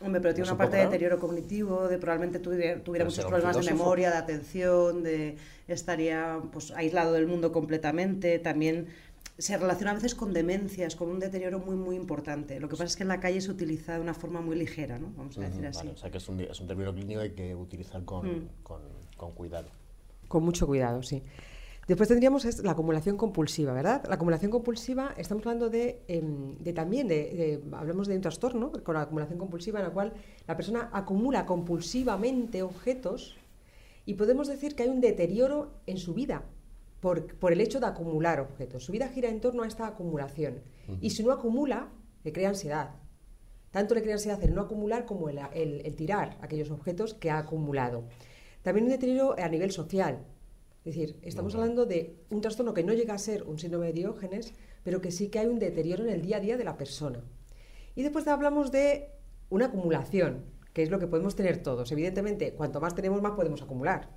Hombre, 0.00 0.20
pero 0.20 0.34
tiene 0.34 0.44
¿Es 0.44 0.48
una 0.48 0.54
un 0.54 0.58
parte 0.58 0.76
de 0.76 0.84
deterioro 0.84 1.18
cognitivo, 1.18 1.88
de 1.88 1.98
probablemente 1.98 2.40
tuviera, 2.40 2.82
tuviera 2.82 3.04
muchos 3.04 3.24
problemas 3.24 3.56
de 3.56 3.72
memoria, 3.72 4.10
de 4.10 4.16
atención, 4.16 5.02
de 5.04 5.36
estaría 5.68 6.40
pues 6.52 6.72
aislado 6.72 7.12
del 7.12 7.26
mundo 7.28 7.52
completamente, 7.52 8.40
también 8.40 8.88
se 9.38 9.56
relaciona 9.58 9.90
a 9.90 9.94
veces 9.94 10.14
con 10.14 10.32
demencias, 10.32 10.94
con 10.96 11.08
un 11.08 11.18
deterioro 11.18 11.58
muy 11.58 11.76
muy 11.76 11.96
importante. 11.96 12.60
Lo 12.60 12.68
que 12.68 12.72
pasa 12.74 12.84
es 12.84 12.96
que 12.96 13.02
en 13.02 13.08
la 13.08 13.20
calle 13.20 13.40
se 13.40 13.50
utiliza 13.50 13.94
de 13.94 14.00
una 14.00 14.14
forma 14.14 14.40
muy 14.40 14.56
ligera, 14.56 14.98
¿no? 14.98 15.12
Vamos 15.16 15.36
a 15.38 15.40
decir 15.42 15.66
así. 15.66 15.78
vale, 15.78 15.90
o 15.92 15.96
sea 15.96 16.10
que 16.10 16.18
es 16.18 16.28
un, 16.28 16.40
es 16.40 16.60
un 16.60 16.66
término 16.68 16.92
clínico 16.94 17.20
que 17.20 17.26
hay 17.26 17.34
que 17.34 17.54
utilizar 17.54 18.04
con, 18.04 18.26
Mm. 18.26 18.48
con, 18.62 18.80
con 19.16 19.32
cuidado. 19.32 19.68
Con 20.28 20.44
mucho 20.44 20.66
cuidado, 20.66 21.02
sí. 21.02 21.22
Después 21.86 22.08
tendríamos 22.08 22.62
la 22.62 22.70
acumulación 22.72 23.18
compulsiva, 23.18 23.74
¿verdad? 23.74 24.02
La 24.08 24.14
acumulación 24.14 24.50
compulsiva, 24.50 25.12
estamos 25.18 25.44
hablando 25.44 25.68
de, 25.68 26.00
em, 26.08 26.56
de 26.58 26.72
también, 26.72 27.08
de, 27.08 27.14
de- 27.34 27.76
hablamos 27.76 28.06
de 28.08 28.14
un 28.16 28.22
trastorno 28.22 28.72
con 28.82 28.94
la 28.94 29.02
acumulación 29.02 29.38
compulsiva 29.38 29.80
en 29.80 29.84
la 29.86 29.92
cual 29.92 30.14
la 30.46 30.56
persona 30.56 30.88
acumula 30.94 31.44
compulsivamente 31.44 32.62
objetos 32.62 33.36
y 34.06 34.14
podemos 34.14 34.48
decir 34.48 34.74
que 34.74 34.84
hay 34.84 34.88
un 34.88 35.02
deterioro 35.02 35.72
en 35.86 35.98
su 35.98 36.14
vida 36.14 36.44
por, 37.04 37.26
por 37.36 37.52
el 37.52 37.60
hecho 37.60 37.80
de 37.80 37.86
acumular 37.86 38.40
objetos. 38.40 38.82
Su 38.84 38.90
vida 38.92 39.08
gira 39.08 39.28
en 39.28 39.40
torno 39.42 39.62
a 39.62 39.66
esta 39.66 39.86
acumulación 39.86 40.62
y 41.02 41.10
si 41.10 41.22
no 41.22 41.32
acumula, 41.32 41.90
le 42.24 42.32
crea 42.32 42.48
ansiedad. 42.48 42.94
Tanto 43.70 43.94
le 43.94 44.00
crea 44.02 44.14
ansiedad 44.14 44.42
el 44.42 44.54
no 44.54 44.62
acumular 44.62 45.04
como 45.04 45.28
el, 45.28 45.38
el- 45.52 45.82
el 45.84 45.96
tirar 45.96 46.38
aquellos 46.40 46.70
objetos 46.70 47.12
que 47.12 47.30
ha 47.30 47.36
acumulado. 47.38 48.04
También 48.62 48.86
un 48.86 48.92
deterioro 48.92 49.34
a 49.38 49.48
nivel 49.50 49.70
social. 49.70 50.24
Es 50.84 50.94
decir, 50.94 51.18
estamos 51.20 51.54
hablando 51.54 51.84
de 51.84 52.16
un 52.30 52.40
trastorno 52.40 52.72
que 52.72 52.84
no 52.84 52.94
llega 52.94 53.12
a 53.12 53.18
ser 53.18 53.42
un 53.42 53.58
síndrome 53.58 53.86
de 53.88 53.92
Diógenes, 53.92 54.54
pero 54.82 55.02
que 55.02 55.10
sí 55.10 55.28
que 55.28 55.40
hay 55.40 55.46
un 55.46 55.58
deterioro 55.58 56.04
en 56.04 56.10
el 56.10 56.22
día 56.22 56.38
a 56.38 56.40
día 56.40 56.56
de 56.56 56.64
la 56.64 56.78
persona. 56.78 57.20
Y 57.94 58.02
después 58.02 58.26
hablamos 58.28 58.72
de 58.72 59.10
una 59.50 59.66
acumulación, 59.66 60.44
que 60.72 60.82
es 60.82 60.90
lo 60.90 60.98
que 60.98 61.06
podemos 61.06 61.36
tener 61.36 61.62
todos. 61.62 61.92
Evidentemente, 61.92 62.54
cuanto 62.54 62.80
más 62.80 62.94
tenemos, 62.94 63.20
más 63.20 63.32
podemos 63.32 63.60
acumular. 63.60 64.08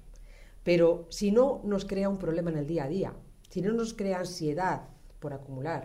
Pero 0.68 1.06
si 1.10 1.32
no 1.32 1.62
nos 1.64 1.86
crea 1.86 2.10
un 2.10 2.18
problema 2.18 2.50
en 2.52 2.58
el 2.58 2.68
día 2.68 2.84
a 2.84 2.90
día, 2.90 3.14
si 3.50 3.62
no 3.62 3.72
nos 3.72 3.94
crea 3.94 4.20
ansiedad 4.20 4.90
por 5.22 5.32
acumular 5.32 5.84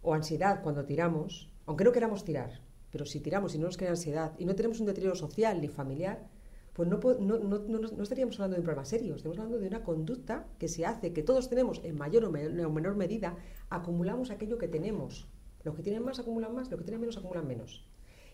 o 0.00 0.14
ansiedad 0.14 0.62
cuando 0.62 0.86
tiramos, 0.86 1.52
aunque 1.66 1.84
no 1.84 1.92
queramos 1.92 2.24
tirar, 2.24 2.62
pero 2.90 3.04
si 3.04 3.20
tiramos 3.20 3.54
y 3.54 3.58
no 3.58 3.66
nos 3.66 3.76
crea 3.76 3.90
ansiedad 3.90 4.32
y 4.38 4.46
no 4.46 4.54
tenemos 4.54 4.80
un 4.80 4.86
deterioro 4.86 5.16
social 5.16 5.60
ni 5.60 5.68
familiar, 5.68 6.30
pues 6.72 6.88
no, 6.88 6.98
no, 6.98 8.02
estaríamos 8.02 8.36
hablando 8.36 8.54
de 8.54 8.60
un 8.60 8.64
problema 8.64 8.86
serio, 8.86 9.16
estamos 9.16 9.36
hablando 9.36 9.58
de 9.58 9.68
una 9.68 9.84
conducta 9.84 10.46
que 10.58 10.68
se 10.68 10.86
hace, 10.86 11.12
que 11.12 11.22
todos 11.22 11.50
tenemos 11.50 11.82
en 11.84 11.98
mayor 11.98 12.24
o 12.24 12.30
me- 12.30 12.64
o 12.64 12.70
menor 12.70 12.96
medida, 12.96 13.36
acumulamos 13.68 14.30
aquello 14.30 14.56
que 14.56 14.66
tenemos. 14.76 15.28
Los 15.62 15.74
que 15.76 15.82
tienen 15.82 16.02
más 16.02 16.18
acumulan 16.20 16.54
más, 16.54 16.70
los 16.70 16.78
que 16.78 16.84
tienen 16.86 17.02
menos 17.02 17.18
acumulan 17.18 17.46
menos. 17.46 17.86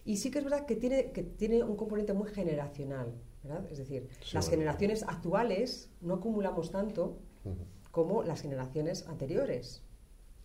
Y 0.05 0.19
sí 0.19 0.31
que 0.31 0.39
es 0.39 0.45
verdad 0.45 0.65
que 0.65 0.77
tiene 0.77 1.65
un 1.65 1.75
componente 1.75 2.13
muy 2.13 2.29
generacional, 2.29 3.15
¿verdad? 3.49 3.67
Es 3.71 3.79
decir, 3.79 4.09
Sí, 4.21 4.35
las 4.35 4.47
bueno. 4.47 4.61
generaciones 4.61 5.03
actuales 5.05 5.91
no 6.01 6.15
acumulamos 6.15 6.71
tanto 6.71 7.19
como 7.91 8.23
las 8.23 8.43
generaciones 8.43 9.07
anteriores. 9.09 9.83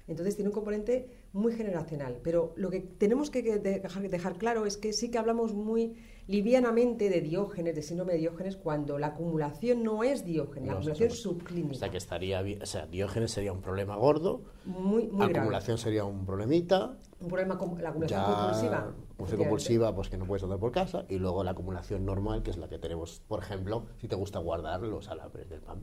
Entonces 0.08 0.36
tiene 0.36 0.50
un 0.50 0.54
componente 0.54 1.10
muy 1.34 1.54
generacional. 1.54 2.20
Pero 2.24 2.54
lo 2.56 2.70
que 2.70 2.80
tenemos 2.82 3.30
que 3.30 3.42
dejar 3.42 4.36
claro 4.38 4.66
es 4.66 4.78
que 4.78 4.92
sí 4.94 5.10
que 5.10 5.18
hablamos 5.18 5.54
muy 5.54 5.96
livianamente 6.28 7.10
de 7.10 7.22
Diógenes, 7.22 7.76
de 7.76 7.82
síndrome 7.82 8.14
de 8.14 8.20
Diógenes, 8.20 8.56
cuando 8.56 8.98
la 8.98 9.08
acumulación 9.08 9.84
no 9.84 10.04
es 10.04 10.26
Diógenes, 10.26 10.68
la 10.68 10.74
acumulación 10.74 11.10
subclínica. 11.12 11.76
O 11.76 11.80
sea 11.80 11.90
que 11.90 11.98
estaría 11.98 12.44
o 12.62 12.66
sea, 12.66 12.86
Diógenes 12.88 13.32
sería 13.32 13.52
un 13.52 13.62
problema 13.62 13.96
gordo, 13.96 14.42
muy, 14.66 15.08
muy 15.08 15.28
grave. 15.28 15.40
acumulación 15.40 15.78
sería 15.78 16.06
un 16.06 16.26
problemita, 16.26 16.98
Un 17.20 17.28
problema 17.28 17.58
como 17.58 17.78
la 17.78 17.90
acumulación 17.90 18.20
ya 18.22 18.26
compulsiva. 18.26 18.96
compulsiva, 19.38 19.96
pues 19.96 20.10
que 20.10 20.18
no 20.18 20.26
puedes 20.26 20.44
andar 20.44 20.60
por 20.60 20.72
casa, 20.72 21.06
y 21.10 21.18
luego 21.18 21.44
la 21.44 21.52
acumulación 21.52 22.06
normal, 22.06 22.44
que 22.44 22.52
es 22.52 22.58
la 22.58 22.68
que 22.68 22.78
tenemos, 22.80 23.22
por 23.28 23.40
ejemplo, 23.40 23.86
si 23.98 24.08
te 24.08 24.16
gusta 24.16 24.40
guardar 24.40 24.82
los 24.82 25.10
alambres 25.10 25.50
del 25.50 25.62
pan 25.62 25.80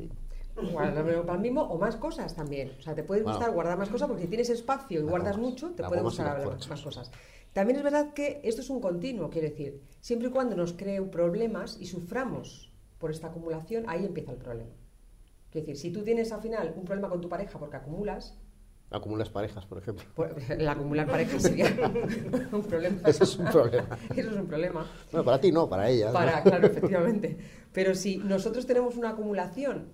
bimbo. 0.61 0.73
Guardarlo 0.73 1.23
para 1.27 1.35
el 1.37 1.40
mismo 1.42 1.62
o 1.62 1.79
más 1.79 1.96
cosas 1.96 2.35
también. 2.35 2.73
O 2.79 2.83
sea, 2.83 2.94
te 2.94 3.03
puede 3.03 3.23
Bueno. 3.23 3.37
gustar 3.38 3.55
guardar 3.55 3.79
más 3.79 3.88
cosas 3.88 4.09
porque 4.09 4.23
si 4.23 4.29
tienes 4.29 4.51
espacio 4.51 5.01
y 5.01 5.03
guardas 5.03 5.37
mucho, 5.38 5.70
te 5.70 5.83
puede 5.85 6.03
gustar 6.03 6.42
corchos. 6.44 6.68
más 6.68 6.83
cosas. 6.83 7.11
También 7.53 7.79
es 7.79 7.83
verdad 7.83 8.12
que 8.14 8.40
esto 8.44 8.61
es 8.61 8.70
un 8.70 8.81
continuo, 8.81 9.29
quiero 9.29 9.49
decir, 9.49 9.81
siempre 10.01 10.29
y 10.29 10.31
cuando 10.31 10.55
nos 10.55 10.73
cree 10.73 11.03
problemas 11.03 11.77
y 11.81 11.87
suframos 11.87 12.70
por 12.99 13.11
esta 13.11 13.27
acumulación, 13.29 13.85
ahí 13.88 14.05
empieza 14.07 14.31
el 14.33 14.38
problema. 14.38 14.70
Quiero 15.51 15.66
decir, 15.66 15.77
si 15.81 15.90
tú 15.90 16.05
tienes 16.05 16.31
al 16.31 16.40
final 16.42 16.73
un 16.77 16.85
problema 16.85 17.09
con 17.09 17.20
tu 17.20 17.29
pareja 17.29 17.59
porque 17.59 17.77
acumulas, 17.77 18.37
Acumulas 18.92 19.29
parejas, 19.31 19.64
por 19.66 19.79
ejemplo. 19.79 20.05
el 20.49 20.68
acumular 20.68 21.07
pareja 21.07 21.38
sería 21.38 21.66
un 22.53 22.62
problema. 22.64 22.99
Eso 23.07 23.23
es 23.23 23.37
un 23.38 23.46
problema. 23.46 23.96
Eso 24.16 24.31
es 24.31 24.37
un 24.37 24.46
problema. 24.49 24.85
Bueno, 25.12 25.25
para 25.25 25.40
ti 25.40 25.53
no, 25.53 25.68
para 25.68 25.88
ella. 25.88 26.09
¿no? 26.09 26.12
Para, 26.12 26.42
claro, 26.42 26.66
efectivamente. 26.66 27.38
Pero 27.73 27.94
si 27.94 28.18
nosotros 28.18 28.66
tenemos 28.66 28.96
una 28.96 29.11
acumulación 29.11 29.92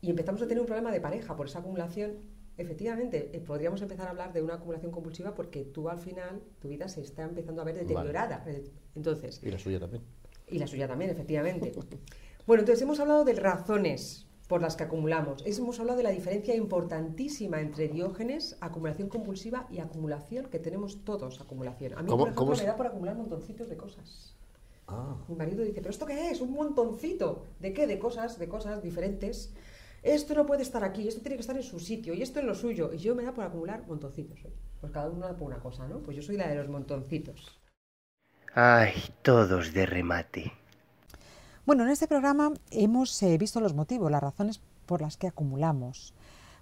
y 0.00 0.10
empezamos 0.10 0.42
a 0.42 0.46
tener 0.46 0.60
un 0.60 0.66
problema 0.66 0.92
de 0.92 1.00
pareja 1.00 1.36
por 1.36 1.46
esa 1.46 1.60
acumulación, 1.60 2.14
efectivamente, 2.58 3.30
eh, 3.34 3.40
podríamos 3.40 3.82
empezar 3.82 4.06
a 4.06 4.10
hablar 4.10 4.32
de 4.32 4.42
una 4.42 4.54
acumulación 4.54 4.92
compulsiva 4.92 5.34
porque 5.34 5.64
tú 5.64 5.88
al 5.88 5.98
final, 5.98 6.42
tu 6.60 6.68
vida 6.68 6.88
se 6.88 7.00
está 7.00 7.22
empezando 7.24 7.62
a 7.62 7.64
ver 7.64 7.74
deteriorada. 7.76 8.44
Eh, 8.46 8.64
Entonces, 8.94 9.40
Y 9.42 9.50
la 9.50 9.58
suya 9.58 9.78
también. 9.80 10.02
y 10.48 10.58
la 10.58 10.66
suya 10.66 10.88
también, 10.88 11.10
efectivamente. 11.10 11.72
Bueno, 12.46 12.60
entonces 12.60 12.82
hemos 12.82 13.00
hablado 13.00 13.24
de 13.24 13.34
razones 13.34 14.26
por 14.48 14.62
las 14.62 14.76
que 14.76 14.84
acumulamos. 14.84 15.42
Hemos 15.44 15.80
hablado 15.80 15.96
de 15.98 16.04
la 16.04 16.10
diferencia 16.10 16.54
importantísima 16.54 17.60
entre 17.60 17.88
diógenes, 17.88 18.56
acumulación 18.60 19.08
compulsiva 19.08 19.66
y 19.70 19.80
acumulación 19.80 20.46
que 20.46 20.60
tenemos 20.60 21.04
todos, 21.04 21.40
acumulación. 21.40 21.94
A 21.98 22.02
mí, 22.02 22.08
¿Cómo- 22.08 22.24
por 22.24 22.32
ejemplo, 22.32 22.56
me 22.56 22.64
da 22.64 22.76
por 22.76 22.86
acumular 22.86 23.16
montoncitos 23.16 23.68
de 23.68 23.76
cosas. 23.76 24.36
Ah, 24.86 25.16
Mi 25.26 25.34
marido 25.34 25.64
dice, 25.64 25.80
¿pero 25.80 25.90
esto 25.90 26.06
qué 26.06 26.30
es? 26.30 26.40
Un 26.40 26.52
montoncito. 26.52 27.42
¿De 27.58 27.72
qué? 27.72 27.88
De 27.88 27.98
cosas, 27.98 28.38
de 28.38 28.48
cosas 28.48 28.82
diferentes. 28.84 29.52
Esto 30.06 30.36
no 30.36 30.46
puede 30.46 30.62
estar 30.62 30.84
aquí, 30.84 31.08
esto 31.08 31.20
tiene 31.20 31.34
que 31.34 31.40
estar 31.40 31.56
en 31.56 31.64
su 31.64 31.80
sitio 31.80 32.14
y 32.14 32.22
esto 32.22 32.38
en 32.38 32.46
lo 32.46 32.54
suyo. 32.54 32.92
Y 32.92 32.98
yo 32.98 33.16
me 33.16 33.24
da 33.24 33.34
por 33.34 33.42
acumular 33.42 33.84
montoncitos. 33.88 34.38
¿eh? 34.44 34.52
Pues 34.80 34.92
cada 34.92 35.10
uno 35.10 35.26
da 35.26 35.36
por 35.36 35.48
una 35.48 35.58
cosa, 35.58 35.88
¿no? 35.88 35.98
Pues 35.98 36.16
yo 36.16 36.22
soy 36.22 36.36
la 36.36 36.46
de 36.46 36.54
los 36.54 36.68
montoncitos. 36.68 37.58
Ay, 38.54 38.92
todos 39.22 39.72
de 39.72 39.84
remate. 39.84 40.52
Bueno, 41.66 41.82
en 41.82 41.90
este 41.90 42.06
programa 42.06 42.52
hemos 42.70 43.20
eh, 43.24 43.36
visto 43.36 43.60
los 43.60 43.74
motivos, 43.74 44.08
las 44.08 44.22
razones 44.22 44.60
por 44.86 45.00
las 45.00 45.16
que 45.16 45.26
acumulamos. 45.26 46.14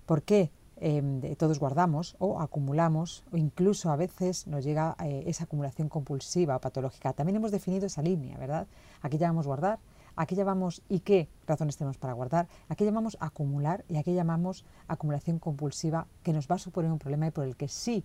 ¿Por 0.06 0.22
qué 0.22 0.50
em, 0.76 1.20
todos 1.36 1.58
guardamos 1.58 2.16
o 2.18 2.40
acumulamos 2.40 3.24
o 3.30 3.36
incluso 3.36 3.90
a 3.90 3.96
veces 3.96 4.46
nos 4.46 4.64
llega 4.64 4.96
eh, 5.04 5.24
esa 5.26 5.44
acumulación 5.44 5.90
compulsiva 5.90 6.56
o 6.56 6.60
patológica? 6.62 7.12
También 7.12 7.36
hemos 7.36 7.52
definido 7.52 7.84
esa 7.84 8.00
línea, 8.00 8.38
¿verdad? 8.38 8.66
Aquí 9.02 9.18
llamamos 9.18 9.46
guardar, 9.46 9.80
aquí 10.16 10.34
llamamos 10.34 10.82
y 10.88 11.00
qué 11.00 11.28
razones 11.46 11.76
tenemos 11.76 11.98
para 11.98 12.12
guardar, 12.12 12.48
aquí 12.68 12.84
llamamos 12.84 13.16
acumular 13.20 13.84
y 13.88 13.96
aquí 13.96 14.14
llamamos 14.14 14.64
acumulación 14.88 15.38
compulsiva 15.38 16.06
que 16.22 16.32
nos 16.32 16.48
va 16.48 16.56
a 16.56 16.58
suponer 16.58 16.90
un 16.90 16.98
problema 16.98 17.26
y 17.26 17.30
por 17.30 17.44
el 17.44 17.56
que 17.56 17.68
sí 17.68 18.04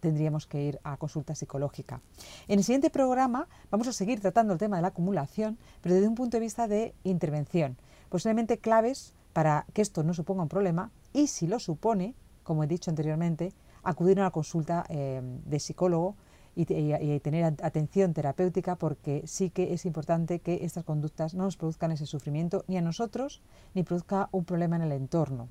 tendríamos 0.00 0.46
que 0.46 0.62
ir 0.62 0.80
a 0.84 0.98
consulta 0.98 1.34
psicológica. 1.34 2.02
En 2.46 2.58
el 2.58 2.64
siguiente 2.64 2.90
programa 2.90 3.48
vamos 3.70 3.88
a 3.88 3.92
seguir 3.92 4.20
tratando 4.20 4.52
el 4.52 4.58
tema 4.58 4.76
de 4.76 4.82
la 4.82 4.88
acumulación, 4.88 5.58
pero 5.80 5.94
desde 5.94 6.08
un 6.08 6.14
punto 6.14 6.36
de 6.36 6.42
vista 6.42 6.68
de 6.68 6.94
intervención. 7.04 7.78
Posiblemente 8.10 8.58
claves 8.58 9.14
para 9.32 9.66
que 9.72 9.80
esto 9.80 10.02
no 10.02 10.12
suponga 10.12 10.42
un 10.42 10.48
problema 10.48 10.90
y 11.14 11.28
si 11.28 11.46
lo 11.46 11.58
supone, 11.58 12.14
como 12.42 12.62
he 12.62 12.66
dicho 12.66 12.90
anteriormente, 12.90 13.54
acudir 13.82 14.18
a 14.18 14.22
una 14.22 14.30
consulta 14.30 14.84
eh, 14.88 15.22
de 15.22 15.58
psicólogo 15.58 16.16
y, 16.54 16.62
y, 16.62 17.20
tener 17.20 17.44
atención 17.44 18.14
terapéutica 18.14 18.76
porque 18.76 19.22
sí 19.26 19.50
que 19.50 19.72
es 19.72 19.84
importante 19.86 20.38
que 20.38 20.64
estas 20.64 20.84
conductas 20.84 21.34
no 21.34 21.44
nos 21.44 21.56
produzcan 21.56 21.92
ese 21.92 22.06
sufrimiento 22.06 22.64
ni 22.68 22.76
a 22.76 22.82
nosotros 22.82 23.42
ni 23.74 23.82
produzca 23.82 24.28
un 24.32 24.44
problema 24.44 24.76
en 24.76 24.82
el 24.82 24.92
entorno. 24.92 25.48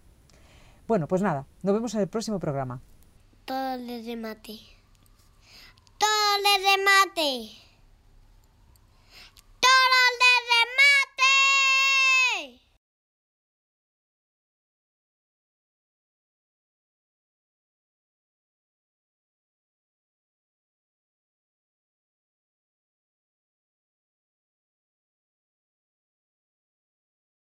Bueno, 0.87 1.07
pues 1.07 1.21
nada, 1.21 1.45
nos 1.61 1.73
vemos 1.73 1.93
en 1.95 2.01
el 2.01 2.07
próximo 2.07 2.39
programa 2.39 2.81
todo 3.45 3.77
le 3.77 4.01
remate. 4.03 4.59
Todo 5.97 6.37
le 6.43 6.53
remate. 6.63 7.62